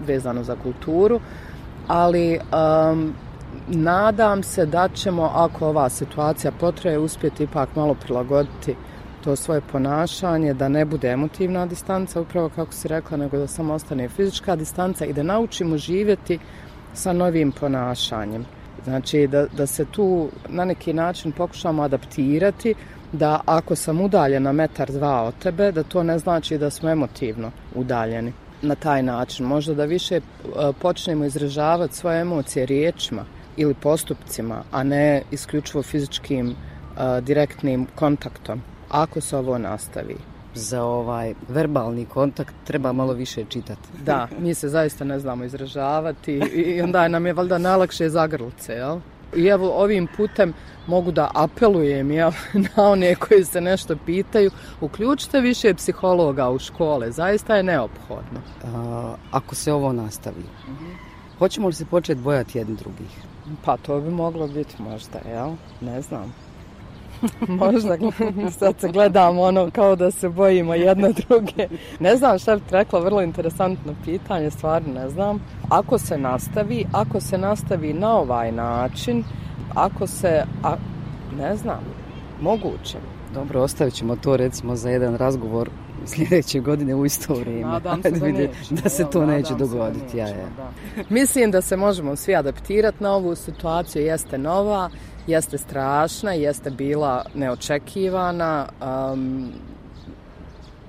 vezano 0.06 0.42
za 0.42 0.56
kulturu, 0.62 1.20
ali 1.86 2.38
um, 2.38 3.14
nadam 3.68 4.42
se 4.42 4.66
da 4.66 4.88
ćemo, 4.88 5.30
ako 5.34 5.68
ova 5.68 5.88
situacija 5.88 6.52
potraje, 6.52 6.98
uspjeti 6.98 7.42
ipak 7.42 7.76
malo 7.76 7.94
prilagoditi 7.94 8.74
to 9.24 9.36
svoje 9.36 9.60
ponašanje, 9.60 10.54
da 10.54 10.68
ne 10.68 10.84
bude 10.84 11.08
emotivna 11.08 11.66
distanca, 11.66 12.20
upravo 12.20 12.48
kako 12.48 12.72
si 12.72 12.88
rekla, 12.88 13.16
nego 13.16 13.38
da 13.38 13.46
samo 13.46 13.74
ostane 13.74 14.08
fizička 14.08 14.56
distanca 14.56 15.06
i 15.06 15.12
da 15.12 15.22
naučimo 15.22 15.76
živjeti 15.76 16.38
sa 16.92 17.12
novim 17.12 17.52
ponašanjem. 17.52 18.44
Znači 18.84 19.26
da, 19.26 19.46
da 19.46 19.66
se 19.66 19.84
tu 19.84 20.28
na 20.48 20.64
neki 20.64 20.92
način 20.92 21.32
pokušamo 21.32 21.82
adaptirati, 21.82 22.74
da 23.12 23.40
ako 23.46 23.76
sam 23.76 24.00
udaljena 24.00 24.52
metar 24.52 24.92
dva 24.92 25.22
od 25.22 25.34
tebe, 25.38 25.72
da 25.72 25.82
to 25.82 26.02
ne 26.02 26.18
znači 26.18 26.58
da 26.58 26.70
smo 26.70 26.90
emotivno 26.90 27.50
udaljeni 27.74 28.32
na 28.64 28.74
taj 28.74 29.02
način. 29.02 29.46
Možda 29.46 29.74
da 29.74 29.84
više 29.84 30.16
e, 30.16 30.20
počnemo 30.80 31.24
izražavati 31.24 31.96
svoje 31.96 32.20
emocije 32.20 32.66
riječima 32.66 33.24
ili 33.56 33.74
postupcima, 33.74 34.62
a 34.72 34.82
ne 34.82 35.22
isključivo 35.30 35.82
fizičkim 35.82 36.50
e, 36.50 36.54
direktnim 37.20 37.86
kontaktom, 37.94 38.62
ako 38.90 39.20
se 39.20 39.36
ovo 39.36 39.58
nastavi. 39.58 40.16
Za 40.54 40.82
ovaj 40.82 41.34
verbalni 41.48 42.06
kontakt 42.06 42.54
treba 42.64 42.92
malo 42.92 43.12
više 43.12 43.44
čitati. 43.48 43.88
Da, 44.04 44.28
mi 44.38 44.54
se 44.54 44.68
zaista 44.68 45.04
ne 45.04 45.18
znamo 45.18 45.44
izražavati 45.44 46.32
i 46.54 46.82
onda 46.82 47.08
nam 47.08 47.26
je 47.26 47.32
valjda 47.32 47.58
najlakše 47.58 48.08
zagrlice, 48.08 48.72
jel? 48.72 49.00
I 49.36 49.46
evo 49.46 49.70
ovim 49.70 50.08
putem 50.16 50.52
mogu 50.86 51.12
da 51.12 51.30
apelujem 51.34 52.10
ja, 52.10 52.32
na 52.76 52.82
one 52.90 53.14
koji 53.14 53.44
se 53.44 53.60
nešto 53.60 53.96
pitaju, 54.06 54.50
uključite 54.80 55.40
više 55.40 55.74
psihologa 55.74 56.50
u 56.50 56.58
škole, 56.58 57.10
zaista 57.10 57.56
je 57.56 57.62
neophodno. 57.62 58.40
A, 58.64 59.14
ako 59.30 59.54
se 59.54 59.72
ovo 59.72 59.92
nastavi, 59.92 60.44
uh 60.68 60.74
-huh. 60.74 60.94
hoćemo 61.38 61.66
li 61.66 61.74
se 61.74 61.84
početi 61.84 62.20
bojati 62.20 62.58
jedni 62.58 62.76
drugih? 62.76 63.10
Pa 63.64 63.76
to 63.76 64.00
bi 64.00 64.10
moglo 64.10 64.46
biti 64.46 64.82
možda, 64.82 65.18
jel? 65.28 65.50
Ne 65.80 66.02
znam. 66.02 66.34
možda 67.48 67.96
sad 68.58 68.80
se 68.80 68.88
gledamo 68.88 69.42
ono 69.42 69.70
kao 69.70 69.96
da 69.96 70.10
se 70.10 70.28
bojimo 70.28 70.74
jedne 70.74 71.12
druge. 71.28 71.68
Ne 72.00 72.16
znam 72.16 72.38
šta 72.38 72.56
bi 72.56 72.62
rekla, 72.70 73.00
vrlo 73.00 73.22
interesantno 73.22 73.94
pitanje, 74.04 74.50
stvarno 74.50 74.94
ne 74.94 75.08
znam. 75.08 75.40
Ako 75.68 75.98
se 75.98 76.18
nastavi, 76.18 76.84
ako 76.92 77.20
se 77.20 77.38
nastavi 77.38 77.92
na 77.92 78.16
ovaj 78.16 78.52
način, 78.52 79.24
ako 79.74 80.06
se, 80.06 80.44
a, 80.62 80.76
ne 81.38 81.56
znam, 81.56 81.80
moguće. 82.40 82.98
Dobro, 83.34 83.62
ostavit 83.62 83.94
ćemo 83.94 84.16
to 84.16 84.36
recimo 84.36 84.76
za 84.76 84.90
jedan 84.90 85.16
razgovor 85.16 85.70
sljedeće 86.06 86.60
godine 86.60 86.94
u 86.94 87.06
isto 87.06 87.34
vrijeme. 87.34 87.72
Nadam 87.72 88.02
se 88.02 88.10
da, 88.10 88.26
neće, 88.26 88.50
da 88.70 88.88
se 88.88 89.06
to 89.10 89.26
neće 89.26 89.54
dogoditi. 89.54 90.04
Neće, 90.04 90.18
ja, 90.18 90.28
ja. 90.28 90.48
Da. 90.56 90.70
Mislim 91.08 91.50
da 91.50 91.60
se 91.60 91.76
možemo 91.76 92.16
svi 92.16 92.36
adaptirati 92.36 93.02
na 93.02 93.12
ovu 93.12 93.34
situaciju, 93.34 94.02
jeste 94.02 94.38
nova, 94.38 94.90
jeste 95.26 95.58
strašna, 95.58 96.32
jeste 96.32 96.70
bila 96.70 97.24
neočekivana, 97.34 98.66
um, 99.12 99.52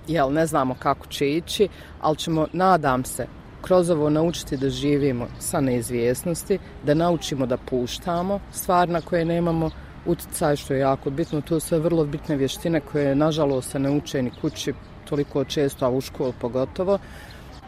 jel, 0.07 0.33
ne 0.33 0.45
znamo 0.45 0.75
kako 0.79 1.07
će 1.07 1.29
ići, 1.29 1.67
ali 2.01 2.17
ćemo, 2.17 2.47
nadam 2.53 3.03
se, 3.03 3.27
kroz 3.61 3.89
ovo 3.89 4.09
naučiti 4.09 4.57
da 4.57 4.69
živimo 4.69 5.27
sa 5.39 5.61
neizvjesnosti, 5.61 6.59
da 6.83 6.93
naučimo 6.93 7.45
da 7.45 7.57
puštamo 7.57 8.39
stvar 8.51 8.89
na 8.89 9.01
koje 9.01 9.25
nemamo 9.25 9.69
uticaj, 10.05 10.55
što 10.55 10.73
je 10.73 10.79
jako 10.79 11.09
bitno. 11.09 11.41
To 11.41 11.59
su 11.59 11.67
sve 11.67 11.79
vrlo 11.79 12.05
bitne 12.05 12.35
vještine 12.35 12.79
koje, 12.79 13.15
nažalost, 13.15 13.71
se 13.71 13.79
ne 13.79 13.91
uče 13.91 14.21
ni 14.21 14.31
kući 14.41 14.73
toliko 15.09 15.43
često, 15.43 15.85
a 15.85 15.89
u 15.89 16.01
školu 16.01 16.33
pogotovo. 16.41 16.99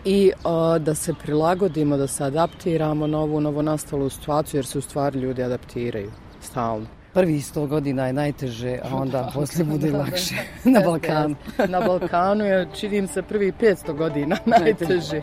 I 0.05 0.31
o, 0.43 0.79
da 0.79 0.95
se 0.95 1.13
prilagodimo, 1.13 1.97
da 1.97 2.07
se 2.07 2.23
adaptiramo 2.23 3.07
na 3.07 3.19
ovu 3.19 3.41
novonastalu 3.41 4.09
situaciju, 4.09 4.57
jer 4.57 4.65
se 4.65 4.77
u 4.77 4.81
stvari 4.81 5.19
ljudi 5.19 5.43
adaptiraju 5.43 6.11
stalno. 6.57 6.85
Prvi 7.13 7.41
sto 7.41 7.65
godina 7.67 8.07
je 8.07 8.13
najteže, 8.13 8.79
a 8.83 8.95
onda 8.95 9.29
poslije 9.33 9.65
bude 9.65 9.91
lakše 9.91 10.35
na 10.73 10.79
Balkanu. 10.79 11.35
na 11.67 11.81
Balkanu 11.81 12.45
je, 12.45 12.67
činim 12.73 13.07
se, 13.07 13.21
prvi 13.21 13.51
500 13.61 13.93
godina 13.93 14.37
najteže. 14.45 15.21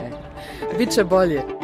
Biće 0.78 1.04
bolje. 1.04 1.63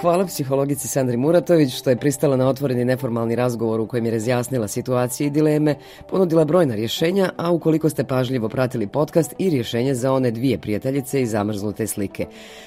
Hvala 0.00 0.26
psihologici 0.26 0.88
Sandri 0.88 1.16
Muratović 1.16 1.74
što 1.74 1.90
je 1.90 1.96
pristala 1.96 2.36
na 2.36 2.48
otvoreni 2.48 2.84
neformalni 2.84 3.34
razgovor 3.34 3.80
u 3.80 3.86
kojem 3.86 4.04
je 4.04 4.10
razjasnila 4.10 4.68
situacije 4.68 5.26
i 5.26 5.30
dileme, 5.30 5.74
ponudila 6.10 6.44
brojna 6.44 6.74
rješenja, 6.74 7.30
a 7.36 7.50
ukoliko 7.50 7.90
ste 7.90 8.04
pažljivo 8.04 8.48
pratili 8.48 8.86
podcast 8.86 9.34
i 9.38 9.50
rješenje 9.50 9.94
za 9.94 10.12
one 10.12 10.30
dvije 10.30 10.58
prijateljice 10.58 11.22
i 11.22 11.26
zamrznute 11.26 11.86
slike. 11.86 12.26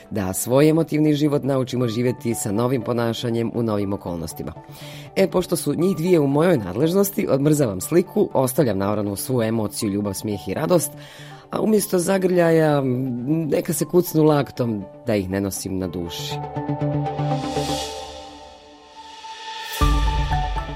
Da 0.10 0.34
svoj 0.34 0.70
emotivni 0.70 1.14
život 1.14 1.44
naučimo 1.44 1.88
živjeti 1.88 2.36
sa 2.36 2.52
novim 2.52 2.82
ponašanjem 2.82 3.52
u 3.56 3.64
novim 3.64 3.94
okolnostima. 3.94 4.54
E, 5.16 5.28
pošto 5.28 5.56
su 5.56 5.74
njih 5.76 5.98
dvije 5.98 6.20
u 6.20 6.28
mojoj 6.28 6.58
nadležnosti, 6.58 7.28
odmrzavam 7.30 7.82
sliku, 7.82 8.30
ostavljam 8.34 8.78
naravno 8.78 9.16
svu 9.16 9.44
emociju, 9.44 9.90
ljubav, 9.90 10.14
smijeh 10.14 10.48
i 10.48 10.54
radost, 10.54 10.92
a 11.52 11.62
umjesto 11.62 12.00
zagrljaja 12.00 12.82
neka 13.26 13.74
se 13.74 13.86
kucnu 13.86 14.24
laktom 14.24 14.84
da 15.08 15.16
ih 15.16 15.30
ne 15.30 15.42
nosim 15.42 15.78
na 15.78 15.88
duši. 15.88 16.34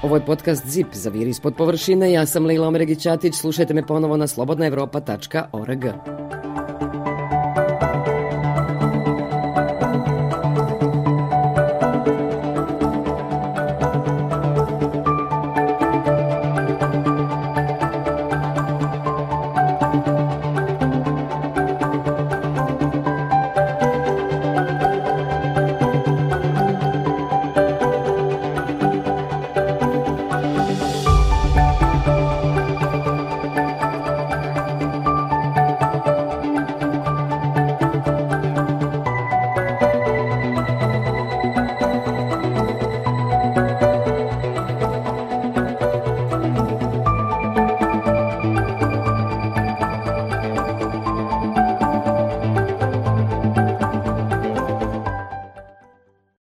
Ovo 0.08 0.16
je 0.16 0.24
podcast 0.24 0.66
ZIP 0.66 0.86
za 0.92 1.10
vir 1.10 1.28
ispod 1.28 1.54
površine. 1.56 2.12
Ja 2.12 2.26
sam 2.26 2.46
Leila 2.46 2.68
Omeregićatić. 2.68 3.34
Slušajte 3.34 3.74
me 3.74 3.86
ponovo 3.86 4.16
na 4.16 4.26
slobodnaevropa.org. 4.26 5.84